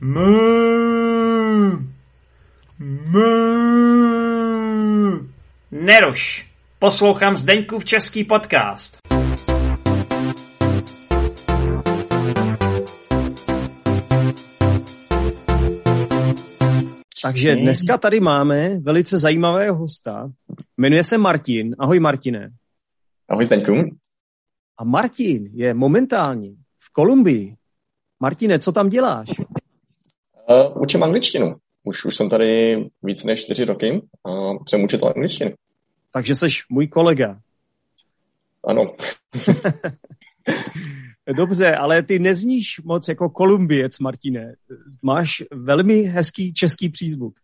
Mů. 0.00 1.70
Mů. 2.78 3.26
Neruš. 5.70 6.50
Poslouchám 6.78 7.36
Zdeňkův 7.36 7.84
český 7.84 8.24
podcast. 8.24 8.98
Takže 17.22 17.56
dneska 17.56 17.98
tady 17.98 18.20
máme 18.20 18.78
velice 18.78 19.18
zajímavého 19.18 19.76
hosta. 19.76 20.30
Jmenuje 20.76 21.04
se 21.04 21.18
Martin. 21.18 21.76
Ahoj 21.78 22.00
Martine. 22.00 22.50
Ahoj 23.28 23.46
Zdeňku. 23.46 23.72
A 24.78 24.84
Martin 24.84 25.50
je 25.52 25.74
momentálně 25.74 26.50
v 26.78 26.92
Kolumbii. 26.92 27.56
Martine, 28.20 28.58
co 28.58 28.72
tam 28.72 28.88
děláš? 28.88 29.28
Uh, 30.50 30.82
učím 30.82 31.02
angličtinu. 31.02 31.54
Už, 31.84 32.04
už 32.04 32.16
jsem 32.16 32.30
tady 32.30 32.76
víc 33.02 33.24
než 33.24 33.44
čtyři 33.44 33.64
roky 33.64 34.02
a 34.24 34.30
jsem 34.68 34.84
učitel 34.84 35.08
angličtiny. 35.08 35.54
Takže 36.12 36.34
jsi 36.34 36.46
můj 36.70 36.88
kolega. 36.88 37.38
Ano. 38.66 38.94
Dobře, 41.36 41.74
ale 41.74 42.02
ty 42.02 42.18
nezníš 42.18 42.80
moc 42.84 43.08
jako 43.08 43.30
kolumbiec, 43.30 43.98
Martine. 43.98 44.54
Máš 45.02 45.42
velmi 45.52 46.02
hezký 46.02 46.54
český 46.54 46.88
přízvuk. 46.88 47.34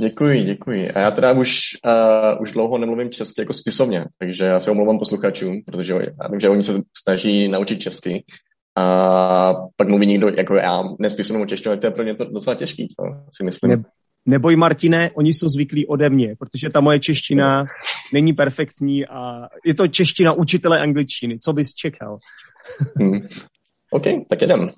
Děkuji, 0.00 0.44
děkuji. 0.44 0.90
A 0.90 1.00
já 1.00 1.10
teda 1.10 1.32
už, 1.32 1.60
uh, 1.86 2.42
už 2.42 2.52
dlouho 2.52 2.78
nemluvím 2.78 3.10
česky 3.10 3.40
jako 3.40 3.52
spisovně, 3.52 4.04
takže 4.18 4.44
já 4.44 4.60
se 4.60 4.70
omlouvám 4.70 4.98
posluchačům, 4.98 5.62
protože 5.66 5.92
já 5.92 6.28
vím, 6.30 6.40
že 6.40 6.48
oni 6.48 6.62
se 6.62 6.72
snaží 7.02 7.48
naučit 7.48 7.80
česky. 7.80 8.24
A 8.78 9.54
pak 9.76 9.88
mluví 9.88 10.06
někdo 10.06 10.28
jako 10.28 10.54
já 10.54 10.82
nespisovnou 10.98 11.46
češtinu, 11.46 11.76
to 11.76 11.86
je 11.86 11.90
pro 11.90 12.04
ně 12.04 12.14
to 12.14 12.24
docela 12.24 12.56
těžký, 12.56 12.86
co 12.88 13.04
si 13.36 13.44
myslím. 13.44 13.70
Ne, 13.70 13.82
neboj 14.26 14.56
Martine, 14.56 15.10
oni 15.14 15.32
jsou 15.32 15.48
zvyklí 15.48 15.86
ode 15.86 16.10
mě, 16.10 16.34
protože 16.38 16.70
ta 16.70 16.80
moje 16.80 17.00
čeština 17.00 17.64
není 18.14 18.32
perfektní 18.32 19.06
a 19.06 19.48
je 19.66 19.74
to 19.74 19.88
čeština 19.88 20.32
učitele 20.32 20.80
angličtiny. 20.80 21.38
Co 21.38 21.52
bys 21.52 21.74
čekal? 21.74 22.18
Hmm. 23.00 23.20
OK, 23.90 24.04
tak 24.30 24.40
jedem. 24.40 24.70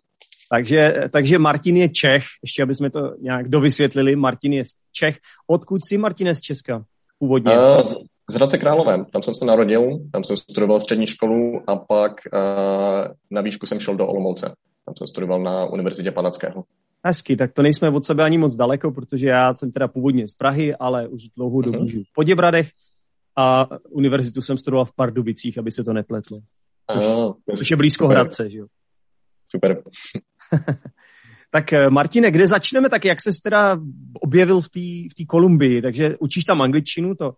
Takže, 0.52 0.94
takže 1.12 1.38
Martin 1.38 1.76
je 1.76 1.88
Čech, 1.88 2.22
ještě 2.44 2.62
aby 2.62 2.74
jsme 2.74 2.90
to 2.90 3.00
nějak 3.20 3.48
dovysvětlili, 3.48 4.16
Martin 4.16 4.52
je 4.52 4.64
Čech. 4.92 5.16
Odkud 5.46 5.80
jsi, 5.86 5.98
Martine, 5.98 6.34
z 6.34 6.40
Česka 6.40 6.84
původně? 7.18 7.58
Uh, 7.58 7.92
z 8.30 8.34
Hradce 8.34 8.58
Králové, 8.58 9.04
tam 9.12 9.22
jsem 9.22 9.34
se 9.34 9.44
narodil, 9.44 9.98
tam 10.12 10.24
jsem 10.24 10.36
studoval 10.36 10.80
střední 10.80 11.06
školu 11.06 11.62
a 11.66 11.76
pak 11.76 12.12
uh, 12.32 13.14
na 13.30 13.40
výšku 13.40 13.66
jsem 13.66 13.80
šel 13.80 13.96
do 13.96 14.06
Olomouce. 14.06 14.54
Tam 14.84 14.94
jsem 14.96 15.06
studoval 15.06 15.42
na 15.42 15.66
Univerzitě 15.66 16.10
Palackého. 16.10 16.64
Hezky, 17.04 17.36
tak 17.36 17.52
to 17.52 17.62
nejsme 17.62 17.90
od 17.90 18.04
sebe 18.04 18.24
ani 18.24 18.38
moc 18.38 18.56
daleko, 18.56 18.90
protože 18.90 19.28
já 19.28 19.54
jsem 19.54 19.72
teda 19.72 19.88
původně 19.88 20.28
z 20.28 20.34
Prahy, 20.34 20.74
ale 20.76 21.08
už 21.08 21.22
dlouhou 21.36 21.60
dobu 21.60 21.78
uh-huh. 21.78 21.90
žiju 21.90 22.04
v 22.04 22.12
Poděbradech 22.14 22.68
a 23.36 23.68
univerzitu 23.88 24.42
jsem 24.42 24.58
studoval 24.58 24.84
v 24.84 24.94
Pardubicích, 24.94 25.58
aby 25.58 25.70
se 25.70 25.84
to 25.84 25.92
nepletlo. 25.92 26.38
Což, 26.90 27.04
uh, 27.04 27.32
což 27.58 27.70
je 27.70 27.76
blízko 27.76 28.04
super. 28.04 28.16
Hradce, 28.16 28.50
že 28.50 28.58
jo? 28.58 28.66
Super. 29.48 29.82
tak 31.50 31.72
eh, 31.72 31.90
Martine, 31.90 32.30
kde 32.30 32.46
začneme? 32.46 32.88
Tak 32.88 33.04
jak 33.04 33.18
se 33.20 33.30
teda 33.44 33.78
objevil 34.20 34.60
v 34.60 34.68
té 34.68 34.80
v 35.22 35.26
Kolumbii? 35.26 35.82
Takže 35.82 36.16
učíš 36.18 36.44
tam 36.44 36.62
angličtinu, 36.62 37.14
to 37.14 37.32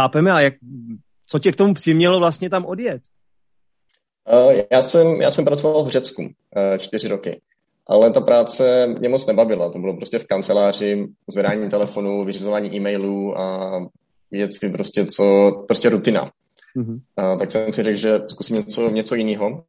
chápeme, 0.00 0.30
a 0.32 0.40
jak, 0.40 0.54
co 1.26 1.38
tě 1.38 1.52
k 1.52 1.56
tomu 1.56 1.74
přimělo 1.74 2.18
vlastně 2.18 2.50
tam 2.50 2.64
odjet? 2.64 3.02
Uh, 4.32 4.52
já, 4.72 4.80
jsem, 4.80 5.20
já 5.20 5.30
jsem 5.30 5.44
pracoval 5.44 5.84
v 5.84 5.88
Řecku 5.88 6.22
uh, 6.22 6.78
čtyři 6.78 7.08
roky, 7.08 7.40
ale 7.86 8.12
ta 8.12 8.20
práce 8.20 8.86
mě 8.86 9.08
moc 9.08 9.26
nebavila. 9.26 9.72
To 9.72 9.78
bylo 9.78 9.96
prostě 9.96 10.18
v 10.18 10.26
kanceláři, 10.26 11.06
zvedání 11.30 11.70
telefonu, 11.70 12.22
vyřizování 12.22 12.76
e-mailů 12.76 13.38
a 13.38 13.70
věci 14.30 14.68
prostě, 14.68 15.04
co, 15.04 15.24
prostě 15.66 15.88
rutina. 15.88 16.30
Mm-hmm. 16.76 16.98
Uh, 17.32 17.38
tak 17.38 17.50
jsem 17.50 17.72
si 17.72 17.82
řekl, 17.82 17.98
že 17.98 18.10
zkusím 18.28 18.56
něco, 18.56 18.82
něco 18.82 19.14
jiného. 19.14 19.64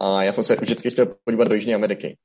A 0.00 0.22
já 0.22 0.32
jsem 0.32 0.44
se 0.44 0.54
vždycky 0.54 0.90
chtěl 0.90 1.06
podívat 1.24 1.48
do 1.48 1.54
Jižní 1.54 1.74
Ameriky. 1.74 2.16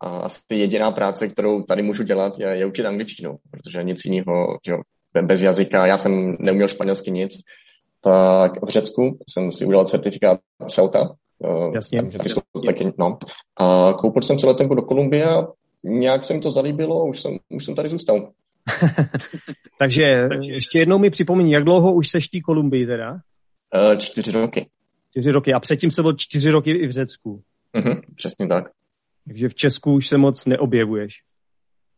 A 0.00 0.08
asi 0.08 0.40
jediná 0.50 0.90
práce, 0.90 1.28
kterou 1.28 1.62
tady 1.62 1.82
můžu 1.82 2.02
dělat, 2.02 2.38
je, 2.38 2.56
je 2.56 2.66
učit 2.66 2.86
angličtinu, 2.86 3.36
protože 3.50 3.82
nic 3.82 4.04
jiného, 4.04 4.58
že 4.66 4.72
jo, 4.72 4.78
bez 5.22 5.40
jazyka, 5.40 5.86
já 5.86 5.96
jsem 5.96 6.28
neuměl 6.40 6.68
španělsky 6.68 7.10
nic, 7.10 7.32
tak 8.00 8.52
v 8.62 8.68
Řecku 8.68 9.18
jsem 9.30 9.52
si 9.52 9.64
udělal 9.64 9.84
certifikát 9.84 10.40
CELTA. 10.68 11.16
Eh, 11.44 11.70
jasně. 11.74 12.02
Taky, 12.66 12.92
no. 12.98 13.18
A 13.56 13.92
koupil 13.92 14.22
jsem 14.22 14.38
si 14.38 14.46
letenku 14.46 14.74
do 14.74 14.82
Kolumbie 14.82 15.24
a 15.24 15.46
nějak 15.84 16.24
se 16.24 16.34
mi 16.34 16.40
to 16.40 16.50
zalíbilo, 16.50 17.06
už 17.06 17.22
jsem, 17.22 17.38
už 17.48 17.64
jsem 17.64 17.74
tady 17.74 17.88
zůstal. 17.88 18.30
Takže 19.78 20.28
ještě 20.40 20.78
jednou 20.78 20.98
mi 20.98 21.10
připomeň, 21.10 21.50
jak 21.50 21.64
dlouho 21.64 21.94
už 21.94 22.08
seš 22.08 22.28
v 22.32 22.42
Kolumbii 22.42 22.86
teda? 22.86 23.12
Uh, 23.12 23.98
čtyři 23.98 24.32
roky. 24.32 24.66
Čtyři 25.10 25.30
roky. 25.30 25.52
A 25.52 25.60
předtím 25.60 25.90
se 25.90 26.02
byl 26.02 26.12
čtyři 26.12 26.50
roky 26.50 26.70
i 26.70 26.86
v 26.86 26.90
Řecku. 26.90 27.42
Uh-huh, 27.74 28.00
přesně 28.16 28.46
tak. 28.48 28.64
Takže 29.24 29.48
v 29.48 29.54
Česku 29.54 29.92
už 29.92 30.08
se 30.08 30.18
moc 30.18 30.46
neobjevuješ. 30.46 31.22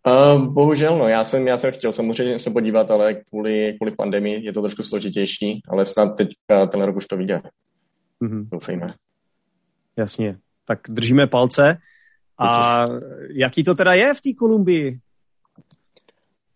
Uh, 0.08 0.52
bohužel, 0.52 0.98
no, 0.98 1.08
já 1.08 1.24
jsem, 1.24 1.48
já 1.48 1.58
jsem 1.58 1.72
chtěl 1.72 1.92
samozřejmě 1.92 2.38
se 2.38 2.50
podívat, 2.50 2.90
ale 2.90 3.14
kvůli, 3.14 3.74
kvůli 3.76 3.92
pandemii 3.96 4.44
je 4.44 4.52
to 4.52 4.60
trošku 4.60 4.82
složitější, 4.82 5.62
ale 5.68 5.84
snad 5.84 6.16
teď 6.16 6.28
ten 6.72 6.82
rok 6.82 6.96
už 6.96 7.06
to 7.06 7.16
vidět. 7.16 7.42
Mm-hmm. 8.22 8.48
Doufejme. 8.48 8.94
Jasně, 9.96 10.36
tak 10.66 10.78
držíme 10.88 11.26
palce. 11.26 11.78
A 12.40 12.86
jaký 13.34 13.64
to 13.64 13.74
teda 13.74 13.94
je 13.94 14.14
v 14.14 14.20
té 14.20 14.30
Kolumbii? 14.38 14.98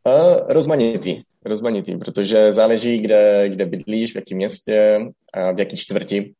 Uh, 0.06 0.52
rozmanitý, 0.52 1.22
rozmanitý, 1.44 1.96
protože 1.96 2.52
záleží, 2.52 2.98
kde, 2.98 3.48
kde 3.48 3.66
bydlíš, 3.66 4.12
v 4.12 4.16
jakém 4.16 4.36
městě, 4.36 4.98
a 5.34 5.52
v 5.52 5.58
jaký 5.58 5.76
čtvrti. 5.76 6.34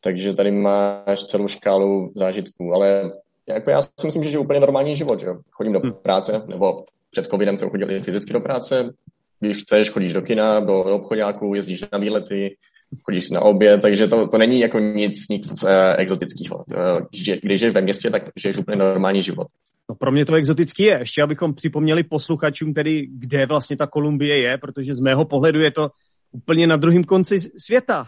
Takže 0.00 0.34
tady 0.34 0.50
máš 0.50 1.24
celou 1.30 1.48
škálu 1.48 2.12
zážitků, 2.16 2.74
ale 2.74 3.12
jako 3.48 3.70
já 3.70 3.82
si 3.82 4.06
myslím, 4.06 4.24
že 4.24 4.30
je 4.30 4.38
úplně 4.38 4.60
normální 4.60 4.96
život, 4.96 5.20
že. 5.20 5.26
Chodím 5.50 5.72
do 5.72 5.80
hmm. 5.80 5.92
práce, 6.02 6.42
nebo 6.48 6.84
před 7.10 7.26
covidem 7.26 7.58
jsem 7.58 7.70
chodil 7.70 7.90
i 7.90 8.00
fyzicky 8.00 8.32
do 8.32 8.40
práce, 8.40 8.94
když 9.40 9.62
chceš, 9.62 9.90
chodíš 9.90 10.12
do 10.12 10.22
kina, 10.22 10.60
do 10.60 10.78
obchodňáků, 10.82 11.54
jezdíš 11.54 11.84
na 11.92 11.98
výlety, 11.98 12.56
chodíš 13.04 13.30
na 13.30 13.40
oběd, 13.40 13.82
takže 13.82 14.06
to, 14.06 14.28
to 14.28 14.38
není 14.38 14.60
jako 14.60 14.78
nic, 14.78 15.28
nic 15.30 15.62
uh, 15.62 15.70
exotického. 15.98 16.56
Uh, 16.56 16.98
když, 17.10 17.40
když 17.42 17.58
žiješ 17.58 17.74
ve 17.74 17.80
městě, 17.80 18.10
tak 18.10 18.22
žiješ 18.36 18.58
úplně 18.58 18.78
normální 18.78 19.22
život. 19.22 19.46
No 19.90 19.94
pro 19.94 20.12
mě 20.12 20.24
to 20.24 20.34
exotický 20.34 20.82
je. 20.82 20.98
Ještě 20.98 21.22
abychom 21.22 21.54
připomněli 21.54 22.02
posluchačům 22.02 22.74
tedy, 22.74 23.08
kde 23.18 23.46
vlastně 23.46 23.76
ta 23.76 23.86
Kolumbie 23.86 24.38
je, 24.38 24.58
protože 24.58 24.94
z 24.94 25.00
mého 25.00 25.24
pohledu 25.24 25.60
je 25.60 25.70
to 25.70 25.90
úplně 26.32 26.66
na 26.66 26.76
druhém 26.76 27.04
konci 27.04 27.40
světa. 27.40 28.04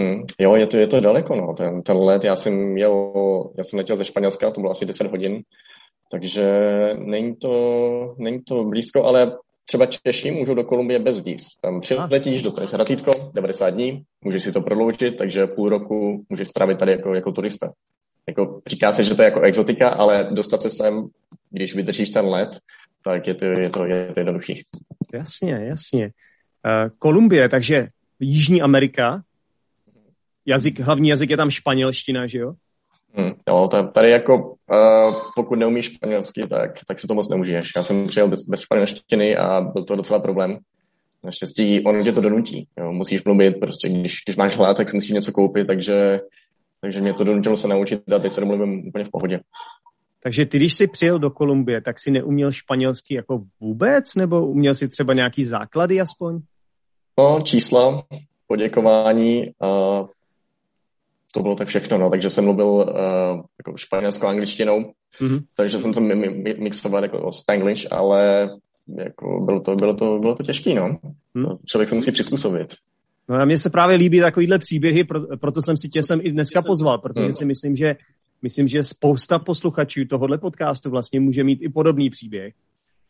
Hmm, 0.00 0.24
jo, 0.40 0.56
je 0.56 0.66
to, 0.66 0.76
je 0.76 0.86
to 0.86 1.00
daleko, 1.00 1.36
no. 1.36 1.54
Ten, 1.54 1.82
ten 1.82 1.96
let, 1.96 2.24
já 2.24 2.36
jsem 2.36 2.76
jel, 2.76 3.12
já 3.58 3.64
jsem 3.64 3.78
letěl 3.78 3.96
ze 3.96 4.04
Španělska, 4.04 4.50
to 4.50 4.60
bylo 4.60 4.72
asi 4.72 4.86
10 4.86 5.06
hodin, 5.06 5.42
takže 6.10 6.44
není 6.98 7.36
to, 7.36 8.14
není 8.18 8.42
to 8.42 8.64
blízko, 8.64 9.04
ale 9.04 9.32
třeba 9.64 9.86
Češi 9.86 10.30
můžou 10.30 10.54
do 10.54 10.64
Kolumbie 10.64 10.98
bez 10.98 11.18
víz. 11.18 11.42
Tam 11.60 11.80
přiletíš, 11.80 12.42
dostaneš 12.42 12.72
razítko, 12.72 13.10
90 13.34 13.70
dní, 13.70 14.02
můžeš 14.24 14.44
si 14.44 14.52
to 14.52 14.60
prodloužit, 14.60 15.16
takže 15.18 15.46
půl 15.46 15.68
roku 15.68 16.24
můžeš 16.28 16.48
strávit 16.48 16.78
tady 16.78 16.92
jako, 16.92 17.14
jako 17.14 17.32
turista. 17.32 17.72
Jako, 18.28 18.60
říká 18.66 18.92
se, 18.92 19.04
že 19.04 19.14
to 19.14 19.22
je 19.22 19.26
jako 19.26 19.40
exotika, 19.40 19.88
ale 19.88 20.28
dostat 20.32 20.62
se 20.62 20.70
sem, 20.70 21.06
když 21.50 21.74
vydržíš 21.74 22.10
ten 22.10 22.24
let, 22.24 22.48
tak 23.04 23.26
je 23.26 23.34
to, 23.34 23.44
je 23.44 23.70
to, 23.70 23.84
je 23.84 24.12
to 24.14 24.20
jednoduchý. 24.20 24.62
Jasně, 25.14 25.52
jasně. 25.52 26.04
Uh, 26.04 26.90
Kolumbie, 26.98 27.48
takže 27.48 27.88
Jižní 28.20 28.62
Amerika, 28.62 29.22
jazyk, 30.46 30.80
hlavní 30.80 31.08
jazyk 31.08 31.30
je 31.30 31.36
tam 31.36 31.50
španělština, 31.50 32.26
že 32.26 32.38
jo? 32.38 32.52
Hmm, 33.14 33.32
jo, 33.48 33.68
tady 33.94 34.10
jako 34.10 34.36
uh, 34.36 35.14
pokud 35.34 35.58
neumíš 35.58 35.94
španělsky, 35.94 36.40
tak, 36.50 36.70
tak 36.88 37.00
se 37.00 37.06
to 37.06 37.14
moc 37.14 37.28
nemůžeš. 37.28 37.72
Já 37.76 37.82
jsem 37.82 38.06
přijel 38.06 38.28
bez, 38.28 38.42
bez 38.42 38.60
španělštiny 38.60 39.36
a 39.36 39.60
byl 39.60 39.84
to 39.84 39.96
docela 39.96 40.18
problém. 40.18 40.58
Naštěstí 41.24 41.84
on 41.84 42.04
tě 42.04 42.12
to 42.12 42.20
donutí. 42.20 42.68
Jo. 42.78 42.92
Musíš 42.92 43.24
mluvit, 43.24 43.60
prostě 43.60 43.88
když, 43.88 44.14
když 44.26 44.36
máš 44.36 44.56
hlad, 44.56 44.76
tak 44.76 44.90
si 44.90 44.96
musíš 44.96 45.10
něco 45.10 45.32
koupit, 45.32 45.66
takže, 45.66 46.20
takže 46.80 47.00
mě 47.00 47.14
to 47.14 47.24
donutilo 47.24 47.56
se 47.56 47.68
naučit 47.68 48.12
a 48.12 48.18
teď 48.18 48.32
se 48.32 48.40
domluvím 48.40 48.88
úplně 48.88 49.04
v 49.04 49.10
pohodě. 49.10 49.40
Takže 50.22 50.46
ty, 50.46 50.56
když 50.56 50.74
jsi 50.74 50.86
přijel 50.86 51.18
do 51.18 51.30
Kolumbie, 51.30 51.80
tak 51.80 52.00
si 52.00 52.10
neuměl 52.10 52.52
španělsky 52.52 53.14
jako 53.14 53.42
vůbec, 53.60 54.14
nebo 54.14 54.46
uměl 54.46 54.74
si 54.74 54.88
třeba 54.88 55.14
nějaký 55.14 55.44
základy 55.44 56.00
aspoň? 56.00 56.40
No, 57.18 57.40
čísla, 57.42 58.02
poděkování, 58.46 59.42
uh, 59.46 60.06
to 61.34 61.42
bylo 61.42 61.54
tak 61.54 61.68
všechno, 61.68 61.98
no, 61.98 62.10
takže 62.10 62.30
jsem 62.30 62.44
mluvil 62.44 62.66
uh, 62.66 62.84
jako 63.58 63.76
španělskou 63.76 64.26
angličtinou, 64.26 64.92
mm-hmm. 65.20 65.42
takže 65.56 65.78
jsem 65.78 65.92
to 65.92 66.00
mi, 66.00 66.14
mi, 66.14 66.54
mixoval 66.58 67.02
jako 67.02 67.32
spanglish, 67.32 67.86
ale 67.90 68.48
jako 68.98 69.44
bylo 69.44 69.60
to, 69.60 69.74
bylo 69.74 69.94
to, 69.94 70.18
bylo 70.18 70.34
to 70.34 70.42
těžké, 70.42 70.74
no. 70.74 70.98
Mm. 71.34 71.46
Člověk 71.66 71.88
se 71.88 71.94
musí 71.94 72.12
přizpůsobit. 72.12 72.74
No 73.28 73.36
a 73.36 73.44
mně 73.44 73.58
se 73.58 73.70
právě 73.70 73.96
líbí 73.96 74.20
takovýhle 74.20 74.58
příběhy, 74.58 75.04
pro, 75.04 75.20
proto 75.40 75.62
jsem 75.62 75.76
si 75.76 75.88
tě 75.88 76.02
sem 76.02 76.20
i 76.22 76.32
dneska 76.32 76.62
pozval, 76.62 76.98
protože 76.98 77.26
mm. 77.26 77.34
si 77.34 77.44
myslím, 77.44 77.76
že 77.76 77.96
myslím, 78.42 78.68
že 78.68 78.82
spousta 78.82 79.38
posluchačů 79.38 80.04
tohohle 80.10 80.38
podcastu 80.38 80.90
vlastně 80.90 81.20
může 81.20 81.44
mít 81.44 81.58
i 81.62 81.68
podobný 81.68 82.10
příběh, 82.10 82.54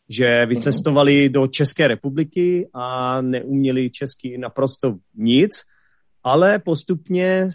že 0.08 0.46
vycestovali 0.46 1.28
do 1.28 1.46
České 1.46 1.88
republiky 1.88 2.68
a 2.74 3.20
neuměli 3.20 3.90
česky 3.90 4.38
naprosto 4.38 4.94
nic, 5.16 5.50
ale 6.24 6.58
postupně 6.58 7.46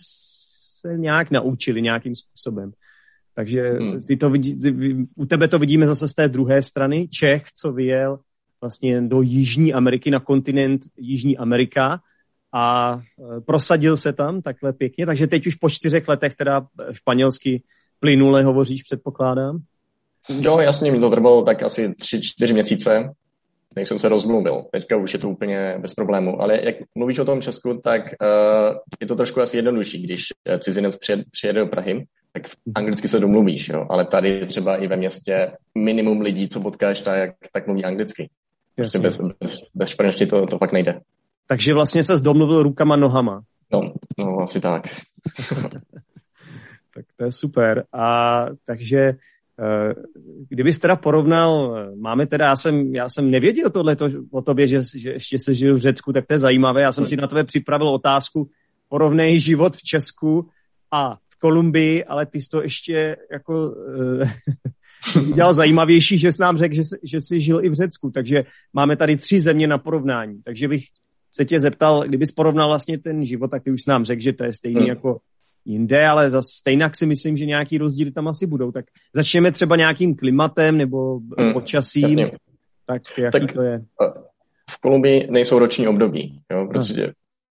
se 0.81 0.97
nějak 0.97 1.31
naučili 1.31 1.81
nějakým 1.81 2.15
způsobem. 2.15 2.71
Takže 3.35 3.61
hmm. 3.69 4.03
ty 4.03 4.17
to 4.17 4.29
vidí, 4.29 4.57
u 5.15 5.25
tebe 5.25 5.47
to 5.47 5.59
vidíme 5.59 5.87
zase 5.87 6.07
z 6.07 6.13
té 6.13 6.27
druhé 6.27 6.61
strany. 6.61 7.07
Čech, 7.07 7.43
co 7.61 7.73
vyjel 7.73 8.19
vlastně 8.61 9.01
do 9.01 9.21
Jižní 9.21 9.73
Ameriky, 9.73 10.11
na 10.11 10.19
kontinent 10.19 10.81
Jižní 10.97 11.37
Amerika 11.37 11.99
a 12.53 12.95
e, 12.97 13.41
prosadil 13.41 13.97
se 13.97 14.13
tam 14.13 14.41
takhle 14.41 14.73
pěkně. 14.73 15.05
Takže 15.05 15.27
teď 15.27 15.47
už 15.47 15.55
po 15.55 15.69
čtyřech 15.69 16.07
letech 16.07 16.35
teda 16.35 16.67
španělsky 16.91 17.63
plynule 17.99 18.43
hovoříš, 18.43 18.83
předpokládám. 18.83 19.59
Jo, 20.29 20.59
jasně, 20.59 20.91
mi 20.91 20.99
to 20.99 21.09
trvalo 21.09 21.43
tak 21.43 21.63
asi 21.63 21.93
tři, 21.99 22.21
čtyři 22.21 22.53
měsíce, 22.53 23.09
než 23.75 23.87
jsem 23.87 23.99
se 23.99 24.09
rozmluvil. 24.09 24.63
Teďka 24.71 24.97
už 24.97 25.13
je 25.13 25.19
to 25.19 25.29
úplně 25.29 25.77
bez 25.79 25.93
problému. 25.93 26.41
Ale 26.41 26.65
jak 26.65 26.75
mluvíš 26.95 27.19
o 27.19 27.25
tom 27.25 27.41
Česku, 27.41 27.81
tak 27.83 28.01
uh, 28.01 28.77
je 29.01 29.07
to 29.07 29.15
trošku 29.15 29.41
asi 29.41 29.57
jednodušší, 29.57 30.03
když 30.03 30.23
cizinec 30.59 30.97
přijede, 30.97 31.23
přijede 31.31 31.59
do 31.59 31.67
Prahy, 31.67 32.05
tak 32.33 32.43
anglicky 32.75 33.07
se 33.07 33.19
domluvíš, 33.19 33.69
jo. 33.69 33.85
Ale 33.89 34.05
tady 34.05 34.45
třeba 34.47 34.75
i 34.75 34.87
ve 34.87 34.97
městě 34.97 35.51
minimum 35.75 36.21
lidí, 36.21 36.49
co 36.49 36.59
potkáš, 36.59 36.99
tak, 36.99 37.29
tak 37.53 37.67
mluví 37.67 37.85
anglicky. 37.85 38.29
Prostě 38.75 38.99
bez, 38.99 39.17
bez, 39.17 39.51
bez 39.75 39.89
španělštiny 39.89 40.29
to, 40.29 40.45
to 40.45 40.57
fakt 40.57 40.71
nejde. 40.71 40.99
Takže 41.47 41.73
vlastně 41.73 42.03
se 42.03 42.13
domluvil 42.21 42.63
rukama, 42.63 42.95
nohama. 42.95 43.41
No, 43.73 43.81
no 44.17 44.39
asi 44.43 44.59
tak. 44.59 44.83
tak 46.95 47.05
to 47.17 47.25
je 47.25 47.31
super. 47.31 47.83
A 47.93 48.45
takže 48.65 48.97
Eh, 49.07 49.40
kdybys 50.49 50.79
teda 50.79 50.95
porovnal, 50.95 51.77
eh, 51.77 51.95
máme 51.95 52.27
teda, 52.27 52.45
já 52.45 52.55
jsem, 52.55 52.95
já 52.95 53.09
jsem 53.09 53.31
nevěděl 53.31 53.69
tohle 53.69 53.97
o 54.31 54.41
tobě, 54.41 54.67
že, 54.67 54.81
že 54.95 55.09
ještě 55.09 55.39
se 55.39 55.53
žil 55.53 55.75
v 55.75 55.81
Řecku, 55.81 56.13
tak 56.13 56.27
to 56.27 56.33
je 56.33 56.39
zajímavé. 56.39 56.81
Já 56.81 56.91
jsem 56.91 57.05
si 57.05 57.15
na 57.15 57.27
tebe 57.27 57.43
připravil 57.43 57.87
otázku, 57.87 58.49
porovnej 58.89 59.39
život 59.39 59.75
v 59.75 59.83
Česku 59.83 60.49
a 60.91 61.15
v 61.15 61.39
Kolumbii, 61.39 62.03
ale 62.05 62.25
ty 62.25 62.41
jsi 62.41 62.49
to 62.49 62.61
ještě 62.61 63.17
jako 63.31 63.53
uh, 63.53 64.29
udělal 65.31 65.53
zajímavější, 65.53 66.17
že 66.17 66.31
jsi 66.31 66.41
nám 66.41 66.57
řekl, 66.57 66.75
že, 66.75 66.81
že 67.03 67.21
jsi 67.21 67.39
žil 67.39 67.65
i 67.65 67.69
v 67.69 67.73
Řecku, 67.73 68.11
takže 68.11 68.43
máme 68.73 68.95
tady 68.95 69.17
tři 69.17 69.39
země 69.39 69.67
na 69.67 69.77
porovnání. 69.77 70.41
Takže 70.43 70.67
bych 70.67 70.83
se 71.31 71.45
tě 71.45 71.59
zeptal, 71.59 72.03
kdybys 72.07 72.31
porovnal 72.31 72.67
vlastně 72.67 72.97
ten 72.97 73.25
život, 73.25 73.47
tak 73.51 73.63
ty 73.63 73.71
už 73.71 73.85
nám 73.85 74.05
řekl, 74.05 74.21
že 74.21 74.33
to 74.33 74.43
je 74.43 74.53
stejný 74.53 74.79
hmm. 74.79 74.89
jako 74.89 75.19
jinde, 75.65 76.07
ale 76.07 76.29
za 76.29 76.41
stejnak 76.41 76.95
si 76.95 77.05
myslím, 77.05 77.37
že 77.37 77.45
nějaký 77.45 77.77
rozdíly 77.77 78.11
tam 78.11 78.27
asi 78.27 78.47
budou. 78.47 78.71
Tak 78.71 78.85
začneme 79.15 79.51
třeba 79.51 79.75
nějakým 79.75 80.15
klimatem 80.15 80.77
nebo 80.77 81.19
hmm, 81.39 81.53
počasím. 81.53 82.19
Jasně. 82.19 82.37
Tak 82.85 83.01
jaký 83.17 83.39
tak, 83.39 83.51
to 83.53 83.61
je? 83.61 83.81
V 84.71 84.81
Kolumbii 84.81 85.27
nejsou 85.31 85.59
roční 85.59 85.87
období, 85.87 86.41
jo, 86.51 86.67
protože 86.71 87.07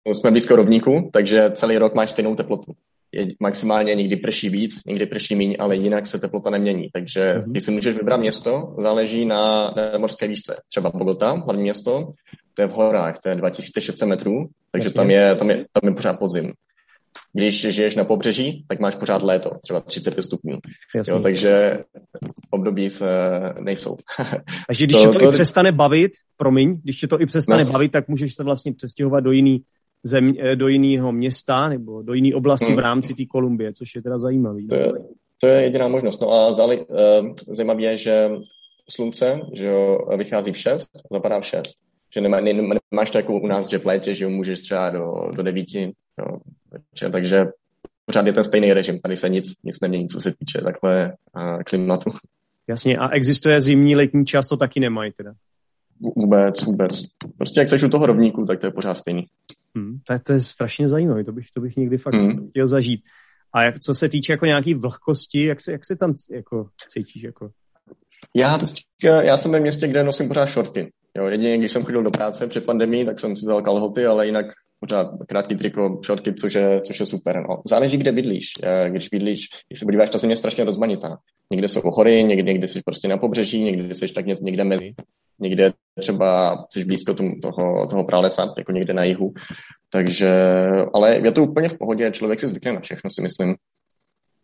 no. 0.09 0.15
jsme 0.15 0.31
blízko 0.31 0.57
rovníku, 0.57 1.11
takže 1.13 1.51
celý 1.53 1.79
rok 1.79 1.95
máš 1.95 2.11
stejnou 2.11 2.35
teplotu. 2.35 2.73
Je 3.13 3.27
maximálně 3.41 3.95
někdy 3.95 4.17
prší 4.17 4.49
víc, 4.49 4.75
někdy 4.87 5.07
prší 5.07 5.37
méně, 5.37 5.57
ale 5.57 5.77
jinak 5.77 6.07
se 6.07 6.19
teplota 6.19 6.51
nemění. 6.51 6.89
Takže 6.93 7.21
mm-hmm. 7.21 7.53
ty 7.53 7.61
si 7.61 7.71
můžeš 7.71 7.97
vybrat 7.97 8.21
město, 8.21 8.75
záleží 8.79 9.27
na, 9.27 9.71
na 9.71 9.99
morské 9.99 10.29
výšce. 10.29 10.55
Třeba 10.69 10.91
Bogota, 10.91 11.31
hlavní 11.31 11.63
město, 11.63 12.13
to 12.55 12.63
je 12.63 12.69
v 12.69 12.71
horách, 12.71 13.19
to 13.23 13.29
je 13.29 13.35
2600 13.35 14.09
metrů, 14.09 14.47
takže 14.73 14.95
tam 14.95 15.11
je, 15.11 15.37
tam, 15.37 15.51
je, 15.51 15.57
tam 15.57 15.89
je 15.91 15.95
pořád 15.95 16.19
podzim. 16.19 16.53
Když 17.33 17.61
žiješ 17.61 17.97
na 17.97 18.05
pobřeží, 18.05 18.65
tak 18.69 18.81
máš 18.81 18.95
pořád 18.95 19.23
léto, 19.23 19.51
třeba 19.63 19.81
35 19.81 20.23
stupňů. 20.23 20.59
Jo, 20.95 21.21
takže 21.23 21.79
období 22.51 22.91
se 22.91 23.07
nejsou. 23.61 23.97
Takže 24.67 24.87
když 24.87 24.99
to, 24.99 25.07
tě 25.07 25.13
to, 25.13 25.19
to 25.19 25.25
i 25.25 25.31
přestane 25.31 25.73
bavit, 25.73 26.13
promiň, 26.37 26.81
když 26.83 26.97
tě 26.97 27.09
to 27.09 27.21
i 27.21 27.27
přestane 27.27 27.65
no. 27.65 27.73
bavit, 27.73 27.93
tak 27.93 28.09
můžeš 28.09 28.35
se 28.35 28.45
vlastně 28.45 28.73
přestěhovat 28.73 29.25
do 29.25 29.33
jiný 29.33 29.63
zem, 30.05 30.33
eh, 30.39 30.57
do 30.57 30.69
jiného 30.69 31.13
města 31.13 31.69
nebo 31.69 32.03
do 32.03 32.15
jiné 32.15 32.37
oblasti 32.37 32.67
hmm. 32.67 32.77
v 32.77 32.79
rámci 32.79 33.15
té 33.15 33.23
Kolumbie, 33.27 33.73
což 33.73 33.95
je 33.95 34.03
teda 34.03 34.19
zajímavý. 34.19 34.69
To 34.69 34.75
je, 34.75 34.89
to 35.41 35.47
je 35.47 35.63
jediná 35.63 35.89
možnost. 35.89 36.21
No 36.21 36.33
a 36.33 36.55
zále, 36.55 36.77
uh, 36.77 37.35
zajímavé 37.47 37.83
je, 37.83 37.97
že 37.97 38.31
slunce 38.91 39.41
že 39.53 39.67
jo, 39.67 39.99
vychází 40.17 40.53
v 40.53 40.59
6, 40.59 40.91
zapadá 41.13 41.41
v 41.41 41.47
6. 41.47 41.63
Že 42.15 42.21
nemá, 42.21 42.41
ne, 42.41 42.53
nemáš 42.53 43.11
to 43.11 43.19
jako 43.19 43.33
u 43.33 43.47
nás, 43.47 43.69
že 43.69 43.79
v 43.79 43.87
létě, 43.87 44.15
že 44.15 44.25
jo, 44.25 44.31
můžeš 44.31 44.61
třeba 44.61 44.91
do, 44.91 45.13
do 45.37 45.43
9 45.43 45.67
jo, 45.75 46.39
večer, 46.93 47.13
takže 47.13 47.37
pořád 48.07 48.27
je 48.27 48.33
ten 48.33 48.45
stejný 48.45 48.73
režim, 48.73 49.01
tady 49.01 49.17
se 49.17 49.29
nic, 49.29 49.53
nic 49.65 49.81
nemění, 49.83 50.09
co 50.09 50.21
se 50.21 50.33
týče 50.39 50.61
takhle 50.65 51.13
uh, 51.37 51.63
klimatu. 51.63 52.11
Jasně, 52.69 52.99
a 52.99 53.09
existuje 53.09 53.61
zimní, 53.61 53.97
letní 53.97 54.27
čas, 54.27 54.49
to 54.49 54.57
taky 54.57 54.81
nemají 54.81 55.13
teda? 55.13 55.33
Vůbec, 56.17 56.65
vůbec. 56.65 57.03
Prostě 57.39 57.61
jak 57.61 57.69
seš 57.69 57.83
u 57.83 57.89
toho 57.89 58.07
rovníku, 58.07 58.45
tak 58.45 58.61
to 58.61 58.67
je 58.67 58.71
pořád 58.71 58.95
stejný. 58.95 59.27
Hmm, 59.77 59.99
to, 60.05 60.13
je, 60.13 60.19
to 60.19 60.33
je 60.33 60.41
strašně 60.41 60.89
zajímavé, 60.89 61.25
to 61.25 61.33
bych, 61.33 61.47
to 61.55 61.61
bych 61.61 61.77
někdy 61.77 61.99
fakt 61.99 62.15
hmm. 62.15 62.49
chtěl 62.49 62.69
zažít. 62.69 63.01
A 63.53 63.63
jak, 63.63 63.81
co 63.81 63.95
se 63.95 64.09
týče 64.09 64.33
jako 64.33 64.47
nějaký 64.47 64.75
vlhkosti, 64.75 65.45
jak 65.45 65.61
se, 65.61 65.73
jak 65.73 65.85
se 65.85 65.97
tam 65.97 66.15
jako 66.31 66.69
cítíš? 66.89 67.23
Jako? 67.23 67.51
Já, 68.37 68.59
já 69.23 69.37
jsem 69.37 69.51
ve 69.51 69.61
městě, 69.61 69.89
kde 69.89 70.05
nosím 70.05 70.29
pořád 70.29 70.47
šorty. 70.47 70.93
Jo, 71.17 71.27
jedině, 71.27 71.59
když 71.59 71.73
jsem 71.73 71.83
chodil 71.83 72.03
do 72.03 72.11
práce 72.11 72.47
před 72.47 72.65
pandemí, 72.65 73.05
tak 73.05 73.19
jsem 73.19 73.37
si 73.37 73.43
vzal 73.43 73.63
kalhoty, 73.63 74.07
ale 74.07 74.27
jinak 74.27 74.47
pořád 74.81 75.07
krátký 75.29 75.57
triko, 75.57 76.01
šortky, 76.05 76.35
což 76.35 76.55
je, 76.55 76.81
což 76.87 77.01
je 77.01 77.07
super. 77.07 77.37
No. 77.49 77.63
Záleží, 77.69 77.97
kde 77.97 78.13
bydlíš. 78.13 78.47
Eh, 78.63 78.91
když 78.91 79.09
bydlíš, 79.09 79.49
když 79.69 79.79
se 79.79 79.85
podíváš, 79.85 80.11
ta 80.11 80.19
země 80.19 80.33
je 80.33 80.37
strašně 80.37 80.65
rozmanitá. 80.65 81.19
Někde 81.51 81.69
jsou 81.69 81.81
hory, 81.85 82.25
někde, 82.25 82.53
někde 82.53 82.69
jsi 82.69 82.83
prostě 82.85 83.09
na 83.09 83.19
pobřeží, 83.19 83.65
někde 83.65 83.95
jsi 83.95 84.09
tak 84.09 84.27
někde 84.27 84.65
mezi. 84.65 84.95
Někde 85.41 85.73
třeba 86.01 86.57
jsi 86.73 86.85
blízko 86.85 87.15
tom, 87.15 87.29
toho, 87.43 87.87
toho 87.91 88.05
pralesa, 88.05 88.55
jako 88.59 88.73
někde 88.73 88.95
na 88.95 89.05
jihu. 89.05 89.33
Takže, 89.91 90.31
ale 90.95 91.17
je 91.17 91.33
to 91.33 91.43
úplně 91.43 91.69
v 91.69 91.79
pohodě, 91.79 92.11
člověk 92.11 92.41
si 92.41 92.47
zvykne 92.47 92.73
na 92.73 92.81
všechno, 92.81 93.11
si 93.11 93.23
myslím. 93.23 93.55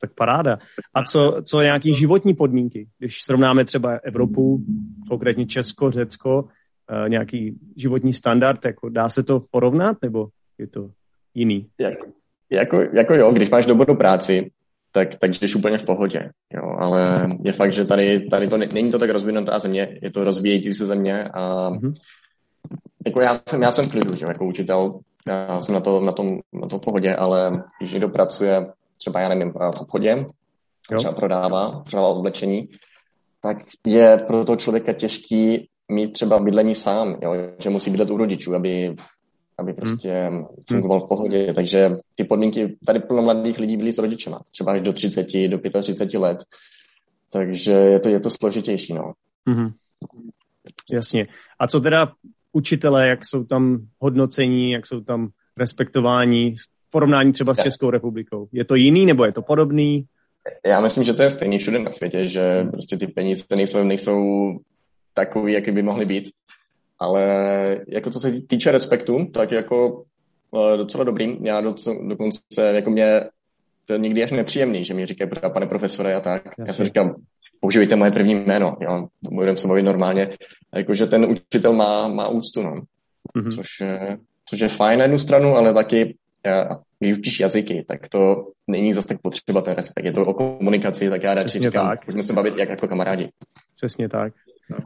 Tak 0.01 0.15
paráda. 0.15 0.59
A 0.95 1.05
co, 1.05 1.43
co 1.49 1.63
nějaký 1.63 1.95
životní 1.95 2.35
podmínky? 2.35 2.89
Když 2.99 3.23
srovnáme 3.23 3.65
třeba 3.65 3.99
Evropu, 4.05 4.65
konkrétně 5.09 5.47
Česko, 5.47 5.91
Řecko, 5.91 6.49
uh, 6.91 7.09
nějaký 7.09 7.59
životní 7.77 8.13
standard, 8.13 8.65
jako 8.65 8.89
dá 8.89 9.09
se 9.09 9.23
to 9.23 9.41
porovnat, 9.51 9.97
nebo 10.03 10.29
je 10.59 10.67
to 10.67 10.91
jiný? 11.35 11.67
Jako, 11.81 12.07
jako, 12.51 12.77
jako 12.93 13.15
jo, 13.15 13.33
když 13.33 13.51
máš 13.51 13.67
dobrou 13.67 13.97
práci, 13.97 14.51
tak, 14.93 15.09
tak 15.21 15.31
jdeš 15.31 15.55
úplně 15.55 15.79
v 15.79 15.87
pohodě. 15.87 16.31
Jo, 16.55 16.77
ale 16.79 17.15
je 17.45 17.53
fakt, 17.53 17.73
že 17.73 17.85
tady, 17.85 18.29
tady 18.31 18.47
to 18.47 18.57
není 18.59 18.91
to 18.91 18.99
tak 18.99 19.11
rozvinutá 19.11 19.59
země, 19.59 19.99
je 20.03 20.11
to 20.11 20.25
rozvíjející 20.25 20.73
se 20.73 20.87
země 20.87 21.25
a 21.25 21.71
mm-hmm. 21.71 21.95
jako 23.07 23.23
já 23.23 23.41
jsem, 23.49 23.63
já 23.63 23.71
jsem 23.71 23.85
v 23.85 23.93
klidu, 23.93 24.17
že, 24.17 24.25
jako 24.29 24.47
učitel, 24.47 24.99
já 25.29 25.55
jsem 25.55 25.75
na, 25.75 25.81
to, 25.81 26.01
na, 26.01 26.13
tom, 26.13 26.39
na 26.53 26.69
tom 26.69 26.79
v 26.79 26.85
pohodě, 26.85 27.11
ale 27.13 27.51
když 27.79 27.93
někdo 27.93 28.09
pracuje 28.09 28.67
třeba, 28.99 29.21
já 29.21 29.29
nevím, 29.29 29.53
v 29.53 29.81
obchodě, 29.81 30.27
třeba 30.97 31.13
prodává, 31.13 31.83
třeba 31.87 32.07
oblečení, 32.07 32.69
tak 33.43 33.57
je 33.87 34.17
pro 34.27 34.45
toho 34.45 34.57
člověka 34.57 34.93
těžký 34.93 35.69
mít 35.89 36.13
třeba 36.13 36.39
bydlení 36.39 36.75
sám, 36.75 37.19
jo? 37.23 37.35
že 37.59 37.71
musí 37.71 37.91
bydlet 37.91 38.11
u 38.11 38.17
rodičů, 38.17 38.55
aby, 38.55 38.97
aby 39.59 39.73
hmm. 39.73 39.77
prostě 39.77 40.13
hmm. 40.13 40.45
fungoval 40.69 41.01
v 41.01 41.09
pohodě. 41.09 41.55
Takže 41.55 41.91
ty 42.15 42.25
podmínky, 42.25 42.77
tady 42.87 43.01
plno 43.01 43.23
mladých 43.23 43.59
lidí 43.59 43.77
byli 43.77 43.93
s 43.93 43.99
rodičema, 43.99 44.41
třeba 44.51 44.73
až 44.73 44.81
do 44.81 44.93
30, 44.93 45.27
do 45.49 45.59
35 45.83 46.19
let. 46.19 46.39
Takže 47.33 47.73
je 47.73 48.01
to, 48.01 48.09
je 48.09 48.21
to 48.21 48.31
složitější. 48.31 48.95
No. 48.95 49.13
Mm-hmm. 49.49 49.73
Jasně. 50.93 51.27
A 51.59 51.69
co 51.69 51.81
teda 51.81 52.13
učitelé, 52.53 53.09
jak 53.09 53.25
jsou 53.25 53.45
tam 53.45 53.79
hodnocení, 54.01 54.71
jak 54.71 54.87
jsou 54.87 55.01
tam 55.01 55.29
respektování 55.57 56.55
v 56.57 56.91
porovnání 56.91 57.33
třeba 57.33 57.55
s 57.55 57.63
Českou 57.63 57.91
republikou? 57.91 58.49
Je 58.53 58.65
to 58.65 58.75
jiný 58.75 59.07
nebo 59.07 59.25
je 59.25 59.33
to 59.33 59.43
podobný? 59.43 60.05
Já 60.67 60.81
myslím, 60.81 61.05
že 61.05 61.13
to 61.13 61.23
je 61.23 61.31
stejný 61.31 61.59
všude 61.59 61.79
na 61.79 61.91
světě, 61.91 62.29
že 62.29 62.65
prostě 62.73 62.97
ty 62.97 63.07
peníze 63.07 63.45
nejsou, 63.57 63.85
nejsou 63.85 64.17
takový, 65.17 65.53
jaký 65.53 65.71
by 65.71 65.83
mohly 65.83 66.07
být. 66.07 66.31
Ale 66.99 67.23
jako 67.89 68.11
co 68.11 68.21
se 68.21 68.33
týče 68.49 68.73
respektu, 68.73 69.27
tak 69.35 69.53
jako 69.53 70.05
uh, 70.51 70.77
docela 70.77 71.05
dobrý. 71.05 71.39
Já 71.43 71.61
docela, 71.61 71.97
dokonce, 72.09 72.41
jako 72.59 72.91
mě 72.91 73.21
to 73.87 73.93
je 73.93 73.99
někdy 73.99 74.25
až 74.25 74.31
nepříjemný, 74.31 74.85
že 74.85 74.95
mi 74.95 75.07
říkají, 75.07 75.31
pane 75.53 75.67
profesore 75.67 76.15
a 76.15 76.21
tak. 76.21 76.45
Jasně. 76.45 76.65
Já 76.67 76.73
si 76.73 76.85
říkám, 76.85 77.15
používejte 77.61 77.97
moje 77.97 78.11
první 78.11 78.35
jméno, 78.35 78.77
jo, 78.81 79.07
budeme 79.31 79.59
se 79.59 79.67
mluvit 79.67 79.83
normálně. 79.83 80.37
Jakože 80.75 81.07
ten 81.07 81.25
učitel 81.25 81.73
má, 81.73 82.09
má 82.09 82.29
úctu, 82.29 82.63
no. 82.63 82.75
Mm-hmm. 83.37 83.57
Což, 83.57 83.81
je, 83.81 84.19
což 84.49 84.61
je 84.61 84.69
fajn 84.69 84.99
na 84.99 85.05
jednu 85.05 85.19
stranu, 85.19 85.57
ale 85.57 85.75
taky 85.75 86.17
když 86.99 87.19
učíš 87.19 87.41
jazyky, 87.41 87.85
tak 87.89 88.09
to 88.09 88.35
není 88.67 88.95
zase 88.95 89.09
tak 89.09 89.21
potřeba 89.21 89.63
ten 89.63 89.75
respekt. 89.75 90.05
Je 90.05 90.13
to 90.13 90.21
o 90.21 90.35
komunikaci, 90.35 91.11
tak 91.11 91.23
já 91.23 91.35
radši 91.35 91.59
říkám, 91.59 91.89
tak. 91.89 92.07
můžeme 92.07 92.23
se 92.23 92.33
bavit 92.33 92.55
jak 92.57 92.69
jako 92.69 92.89
kamarádi. 92.89 93.29
Přesně 93.77 94.09
tak. 94.09 94.33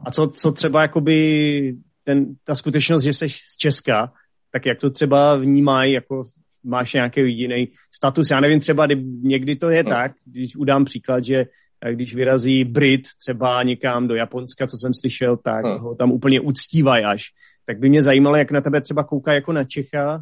A 0.05 0.11
co, 0.11 0.27
co 0.27 0.51
třeba 0.51 0.81
jakoby 0.81 1.75
ten, 2.03 2.25
ta 2.43 2.55
skutečnost, 2.55 3.03
že 3.03 3.13
jsi 3.13 3.29
z 3.29 3.57
Česka, 3.57 4.13
tak 4.51 4.65
jak 4.65 4.79
to 4.79 4.89
třeba 4.89 5.37
vnímají 5.37 5.93
jako 5.93 6.23
máš 6.63 6.93
nějaký 6.93 7.39
jiný 7.39 7.67
status. 7.95 8.29
Já 8.31 8.39
nevím, 8.39 8.59
třeba 8.59 8.87
někdy 9.23 9.55
to 9.55 9.69
je 9.69 9.83
no. 9.83 9.89
tak, 9.89 10.11
když 10.25 10.55
udám 10.55 10.85
příklad, 10.85 11.23
že 11.23 11.45
eh, 11.81 11.93
když 11.93 12.15
vyrazí 12.15 12.65
Brit 12.65 13.01
třeba 13.19 13.63
někam 13.63 14.07
do 14.07 14.15
Japonska, 14.15 14.67
co 14.67 14.77
jsem 14.77 14.93
slyšel, 14.93 15.37
tak 15.37 15.63
no. 15.63 15.79
ho 15.79 15.95
tam 15.95 16.11
úplně 16.11 16.41
uctívají 16.41 17.05
až. 17.05 17.23
Tak 17.65 17.79
by 17.79 17.89
mě 17.89 18.03
zajímalo, 18.03 18.35
jak 18.35 18.51
na 18.51 18.61
tebe 18.61 18.81
třeba 18.81 19.03
kouká 19.03 19.33
jako 19.33 19.53
na 19.53 19.63
Čecha 19.63 20.17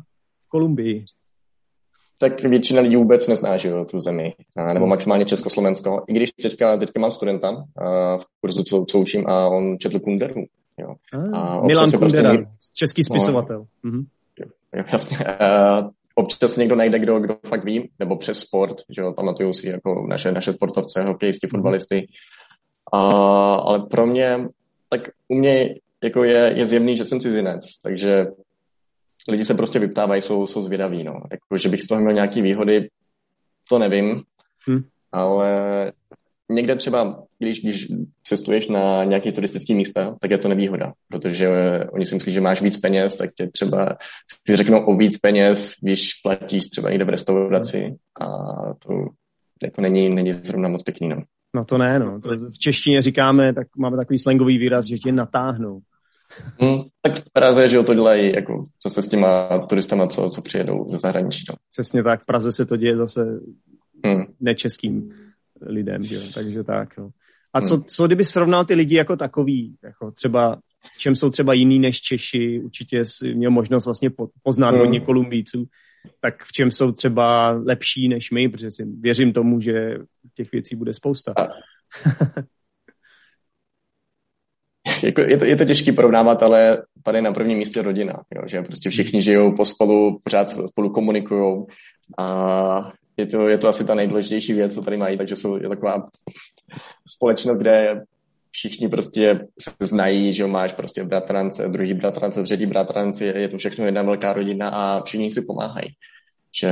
v 0.45 0.49
Kolumbii 0.49 1.05
tak 2.19 2.43
většina 2.43 2.81
lidí 2.81 2.95
vůbec 2.95 3.27
nezná, 3.27 3.57
že 3.57 3.69
jo, 3.69 3.85
tu 3.85 3.99
zemi, 3.99 4.33
nebo 4.73 4.87
maximálně 4.87 5.25
Československo. 5.25 6.03
I 6.07 6.13
když 6.13 6.31
teďka, 6.31 6.77
teďka 6.77 6.99
mám 6.99 7.11
studenta 7.11 7.65
v 8.17 8.23
kurzu, 8.41 8.63
co, 8.63 8.85
co 8.89 8.99
učím, 8.99 9.27
a 9.27 9.47
on 9.47 9.77
četl 9.79 9.99
Kunderu. 9.99 10.43
Jo. 10.79 10.95
A 11.33 11.61
Milan 11.65 11.91
Kundera, 11.91 12.29
prostě, 12.29 12.47
český 12.73 13.03
spisovatel. 13.03 13.65
No, 13.83 13.91
mhm. 13.91 14.05
jasně. 14.91 15.17
Občas 16.15 16.57
někdo 16.57 16.75
najde, 16.75 16.99
kdo, 16.99 17.19
kdo 17.19 17.35
fakt 17.47 17.63
ví, 17.63 17.89
nebo 17.99 18.17
přes 18.17 18.39
sport, 18.39 18.75
že 18.89 19.01
jo, 19.01 19.13
pamatuju 19.13 19.53
si 19.53 19.69
jako 19.69 20.07
naše, 20.09 20.31
naše 20.31 20.53
sportovce, 20.53 21.03
hokejisti, 21.03 21.47
mhm. 21.47 21.51
fotbalisty. 21.51 22.07
A, 22.93 22.99
ale 23.55 23.79
pro 23.79 24.07
mě, 24.07 24.47
tak 24.89 25.01
u 25.27 25.35
mě 25.35 25.75
jako 26.03 26.23
je, 26.23 26.53
je 26.57 26.65
zjemný, 26.65 26.97
že 26.97 27.05
jsem 27.05 27.19
cizinec, 27.19 27.65
takže 27.81 28.25
lidi 29.29 29.45
se 29.45 29.53
prostě 29.53 29.79
vyptávají, 29.79 30.21
jsou, 30.21 30.47
jsou 30.47 30.61
zvědaví, 30.61 31.03
no. 31.03 31.13
Jako, 31.31 31.57
že 31.57 31.69
bych 31.69 31.83
z 31.83 31.87
toho 31.87 32.01
měl 32.01 32.13
nějaký 32.13 32.41
výhody, 32.41 32.89
to 33.69 33.79
nevím, 33.79 34.21
hmm. 34.67 34.83
ale 35.11 35.51
někde 36.51 36.75
třeba, 36.75 37.23
když, 37.39 37.61
když 37.61 37.87
cestuješ 38.23 38.67
na 38.67 39.03
nějaký 39.03 39.31
turistický 39.31 39.75
místa, 39.75 40.15
tak 40.21 40.31
je 40.31 40.37
to 40.37 40.47
nevýhoda, 40.47 40.93
protože 41.07 41.49
oni 41.91 42.05
si 42.05 42.15
myslí, 42.15 42.33
že 42.33 42.41
máš 42.41 42.61
víc 42.61 42.77
peněz, 42.77 43.15
tak 43.15 43.29
tě 43.37 43.47
třeba 43.47 43.97
si 44.47 44.55
řeknou 44.55 44.85
o 44.85 44.95
víc 44.95 45.17
peněz, 45.17 45.73
když 45.81 46.09
platíš 46.23 46.69
třeba 46.69 46.89
někde 46.89 47.05
v 47.05 47.09
restauraci 47.09 47.95
a 48.21 48.27
to 48.73 48.89
jako 49.63 49.81
není, 49.81 50.09
není 50.09 50.33
zrovna 50.33 50.69
moc 50.69 50.83
pěkný, 50.83 51.09
no. 51.09 51.21
No 51.55 51.65
to 51.65 51.77
ne, 51.77 51.99
no. 51.99 52.21
To 52.21 52.29
v 52.29 52.59
češtině 52.59 53.01
říkáme, 53.01 53.53
tak 53.53 53.67
máme 53.77 53.97
takový 53.97 54.19
slangový 54.19 54.57
výraz, 54.57 54.85
že 54.85 54.97
tě 54.97 55.11
natáhnou. 55.11 55.79
Hmm, 56.61 56.81
tak 57.01 57.19
v 57.19 57.29
Praze, 57.33 57.69
že 57.69 57.75
jo, 57.75 57.83
to 57.83 57.93
dělají, 57.93 58.33
jako, 58.35 58.63
co 58.79 58.89
se 58.89 59.01
s 59.01 59.07
těma 59.07 59.59
turistama, 59.69 60.07
co, 60.07 60.29
co 60.29 60.41
přijedou 60.41 60.89
ze 60.89 60.97
zahraničí. 60.97 61.43
No. 61.49 61.55
Přesně 61.71 62.03
tak, 62.03 62.21
v 62.21 62.25
Praze 62.25 62.51
se 62.51 62.65
to 62.65 62.77
děje 62.77 62.97
zase 62.97 63.39
hmm. 64.05 64.23
nečeským 64.39 65.09
lidem, 65.61 66.03
že 66.03 66.15
jo, 66.15 66.21
takže 66.33 66.63
tak. 66.63 66.97
No. 66.97 67.09
A 67.53 67.61
co, 67.61 67.75
hmm. 67.75 67.83
co 67.83 68.07
kdyby 68.07 68.23
srovnal 68.23 68.65
ty 68.65 68.73
lidi 68.73 68.95
jako 68.95 69.15
takový, 69.15 69.75
jako 69.83 70.11
třeba 70.11 70.59
v 70.95 70.97
čem 70.97 71.15
jsou 71.15 71.29
třeba 71.29 71.53
jiný 71.53 71.79
než 71.79 72.01
Češi, 72.01 72.61
určitě 72.63 73.05
jsi 73.05 73.33
měl 73.33 73.51
možnost 73.51 73.85
vlastně 73.85 74.09
poznat 74.43 74.69
hmm. 74.69 74.79
hodně 74.79 74.99
Kolumbíců, 74.99 75.65
tak 76.21 76.43
v 76.43 76.51
čem 76.51 76.71
jsou 76.71 76.91
třeba 76.91 77.49
lepší 77.51 78.07
než 78.07 78.31
my, 78.31 78.49
protože 78.49 78.71
si 78.71 78.85
věřím 78.99 79.33
tomu, 79.33 79.59
že 79.59 79.97
těch 80.33 80.51
věcí 80.51 80.75
bude 80.75 80.93
spousta. 80.93 81.33
Jako 85.03 85.21
je, 85.21 85.37
to, 85.37 85.45
je 85.45 85.55
to 85.55 85.65
těžký 85.65 85.91
porovnávat, 85.91 86.43
ale 86.43 86.83
tady 87.03 87.21
na 87.21 87.33
prvním 87.33 87.57
místě 87.57 87.81
rodina, 87.81 88.13
jo, 88.35 88.41
že 88.45 88.61
prostě 88.61 88.89
všichni 88.89 89.21
žijou 89.21 89.55
pospolu, 89.55 90.19
pořád 90.23 90.49
spolu 90.49 90.89
komunikují 90.89 91.65
a 92.19 92.91
je 93.17 93.25
to, 93.25 93.47
je 93.47 93.57
to 93.57 93.69
asi 93.69 93.85
ta 93.85 93.95
nejdůležitější 93.95 94.53
věc, 94.53 94.75
co 94.75 94.81
tady 94.81 94.97
mají, 94.97 95.17
takže 95.17 95.35
jsou, 95.35 95.55
je 95.55 95.69
taková 95.69 96.07
společnost, 97.07 97.57
kde 97.57 98.01
všichni 98.51 98.89
prostě 98.89 99.39
se 99.59 99.71
znají, 99.79 100.33
že 100.33 100.47
máš 100.47 100.73
prostě 100.73 101.03
bratrance, 101.03 101.67
druhý 101.67 101.93
bratrance, 101.93 102.43
třetí 102.43 102.65
bratrance, 102.65 103.25
je, 103.25 103.39
je 103.39 103.49
to 103.49 103.57
všechno 103.57 103.85
jedna 103.85 104.01
velká 104.01 104.33
rodina 104.33 104.69
a 104.69 105.03
všichni 105.03 105.31
si 105.31 105.41
pomáhají. 105.41 105.87
Že 106.61 106.69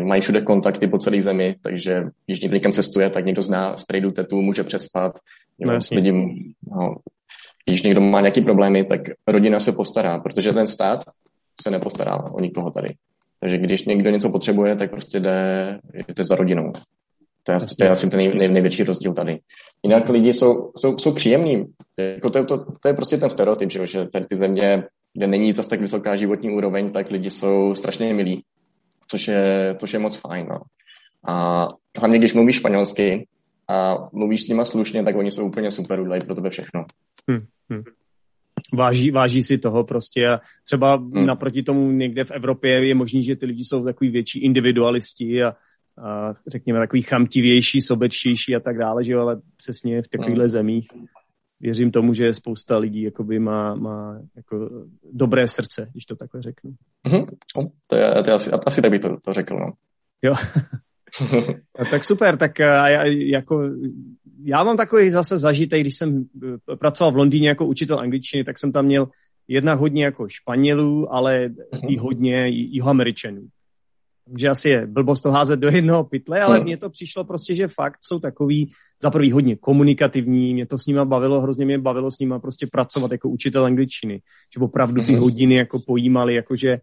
mají 0.00 0.22
všude 0.22 0.40
kontakty 0.40 0.86
po 0.86 0.98
celé 0.98 1.22
zemi, 1.22 1.56
takže 1.62 2.02
když 2.26 2.40
někdo 2.40 2.54
někam 2.54 2.72
cestuje, 2.72 3.10
tak 3.10 3.24
někdo 3.24 3.42
zná 3.42 3.76
strejdu 3.76 4.10
tetu, 4.10 4.42
může 4.42 4.64
přespat. 4.64 5.12
No, 5.60 5.78
lidi, 5.92 6.12
no, 6.70 6.94
když 7.68 7.82
někdo 7.82 8.00
má 8.00 8.20
nějaký 8.20 8.40
problémy, 8.40 8.84
tak 8.84 9.00
rodina 9.26 9.60
se 9.60 9.72
postará, 9.72 10.18
protože 10.18 10.50
ten 10.50 10.66
stát 10.66 11.04
se 11.62 11.70
nepostará 11.70 12.18
o 12.32 12.40
nikoho 12.40 12.70
tady. 12.70 12.88
Takže 13.40 13.58
když 13.58 13.84
někdo 13.84 14.10
něco 14.10 14.30
potřebuje, 14.30 14.76
tak 14.76 14.90
prostě 14.90 15.20
jde, 15.20 15.78
jde 16.08 16.24
za 16.24 16.34
rodinou. 16.34 16.72
To 17.42 17.52
je, 17.52 17.58
to 17.78 17.84
je 17.84 17.90
asi 17.90 18.10
ten 18.10 18.18
nej, 18.18 18.32
nej, 18.34 18.48
největší 18.48 18.84
rozdíl 18.84 19.14
tady. 19.14 19.40
Jinak 19.82 20.08
lidi 20.08 20.32
jsou, 20.32 20.72
jsou, 20.76 20.98
jsou 20.98 21.12
příjemní. 21.12 21.64
Jako 21.98 22.30
to, 22.30 22.44
to, 22.44 22.64
to, 22.82 22.88
je 22.88 22.94
prostě 22.94 23.16
ten 23.16 23.30
stereotyp, 23.30 23.70
že, 23.70 23.86
že 23.86 24.06
tady 24.12 24.26
ty 24.26 24.36
země, 24.36 24.84
kde 25.14 25.26
není 25.26 25.52
zase 25.52 25.68
tak 25.68 25.80
vysoká 25.80 26.16
životní 26.16 26.50
úroveň, 26.50 26.92
tak 26.92 27.10
lidi 27.10 27.30
jsou 27.30 27.74
strašně 27.74 28.14
milí, 28.14 28.42
což 29.10 29.28
je, 29.28 29.76
což 29.80 29.92
je 29.92 29.98
moc 29.98 30.16
fajn. 30.16 30.46
No. 30.50 30.58
A 31.28 31.66
hlavně, 31.98 32.18
když 32.18 32.34
mluvíš 32.34 32.56
španělsky 32.56 33.26
a 33.68 33.96
mluvíš 34.12 34.42
s 34.42 34.48
nima 34.48 34.64
slušně, 34.64 35.04
tak 35.04 35.16
oni 35.16 35.32
jsou 35.32 35.46
úplně 35.46 35.70
super, 35.70 36.00
udělají 36.00 36.22
pro 36.22 36.34
tebe 36.34 36.50
všechno. 36.50 36.84
Hmm. 37.28 37.38
Hmm. 37.70 37.82
Váží, 38.74 39.10
váží 39.10 39.42
si 39.42 39.58
toho 39.58 39.84
prostě 39.84 40.28
a 40.28 40.40
třeba 40.64 40.94
hmm. 40.94 41.26
naproti 41.26 41.62
tomu 41.62 41.90
někde 41.90 42.24
v 42.24 42.30
Evropě 42.30 42.86
je 42.86 42.94
možný, 42.94 43.22
že 43.22 43.36
ty 43.36 43.46
lidi 43.46 43.64
jsou 43.64 43.84
takový 43.84 44.10
větší 44.10 44.44
individualisti 44.44 45.42
a, 45.42 45.52
a 46.02 46.34
řekněme 46.46 46.78
takový 46.78 47.02
chamtivější, 47.02 47.80
sobečtější 47.80 48.56
a 48.56 48.60
tak 48.60 48.78
dále, 48.78 49.04
že 49.04 49.12
jo, 49.12 49.20
ale 49.20 49.40
přesně 49.56 50.02
v 50.02 50.08
takovýchhle 50.08 50.44
hmm. 50.44 50.48
zemích 50.48 50.88
věřím 51.60 51.90
tomu, 51.90 52.14
že 52.14 52.32
spousta 52.32 52.78
lidí 52.78 53.02
jakoby 53.02 53.38
má, 53.38 53.74
má 53.74 54.20
jako 54.36 54.70
dobré 55.12 55.48
srdce, 55.48 55.88
když 55.92 56.04
to 56.04 56.16
takhle 56.16 56.42
řeknu. 56.42 56.70
Mm-hmm. 57.06 57.26
No, 57.56 57.70
to, 57.86 57.96
je, 57.96 58.22
to 58.24 58.30
je 58.30 58.34
asi, 58.34 58.50
asi 58.66 58.82
tak 58.82 58.90
by 58.90 58.98
to, 58.98 59.16
to 59.22 59.32
řekl, 59.32 59.56
no. 59.56 59.72
Jo. 60.22 60.32
tak 61.90 62.04
super, 62.04 62.36
tak 62.36 62.58
já, 62.58 63.04
jako 63.04 63.70
já 64.44 64.64
mám 64.64 64.76
takový 64.76 65.10
zase 65.10 65.38
zažitej, 65.38 65.80
když 65.80 65.96
jsem 65.96 66.24
eh, 66.44 66.76
pracoval 66.76 67.12
v 67.12 67.16
Londýně 67.16 67.48
jako 67.48 67.66
učitel 67.66 67.98
angličtiny, 67.98 68.44
tak 68.44 68.58
jsem 68.58 68.72
tam 68.72 68.84
měl 68.84 69.08
jedna 69.48 69.74
hodně 69.74 70.04
jako 70.04 70.28
Španělů, 70.28 71.14
ale 71.14 71.50
i 71.88 71.96
mhm. 71.96 72.04
hodně 72.04 72.48
jihoameričanů. 72.48 73.46
Takže 74.26 74.48
asi 74.48 74.68
je 74.68 74.86
blbost 74.86 75.20
to 75.20 75.30
házet 75.30 75.60
do 75.60 75.68
jednoho 75.68 76.04
pytle, 76.04 76.40
ale 76.40 76.56
mhm. 76.56 76.64
mně 76.64 76.76
to 76.76 76.90
přišlo 76.90 77.24
prostě, 77.24 77.54
že 77.54 77.68
fakt 77.68 77.98
jsou 78.00 78.18
takový 78.18 78.70
za 79.02 79.10
prvý 79.10 79.32
hodně 79.32 79.56
komunikativní, 79.56 80.54
mě 80.54 80.66
to 80.66 80.78
s 80.78 80.86
nima 80.86 81.04
bavilo, 81.04 81.40
hrozně 81.40 81.64
mě 81.64 81.78
bavilo 81.78 82.10
s 82.10 82.18
nima 82.18 82.38
prostě 82.38 82.66
pracovat 82.72 83.12
jako 83.12 83.28
učitel 83.28 83.64
angličtiny, 83.64 84.20
že 84.54 84.64
opravdu 84.64 85.02
ty 85.02 85.12
mhm. 85.12 85.20
hodiny 85.20 85.54
jako 85.54 85.78
pojímali, 85.86 86.34
jakože 86.34 86.78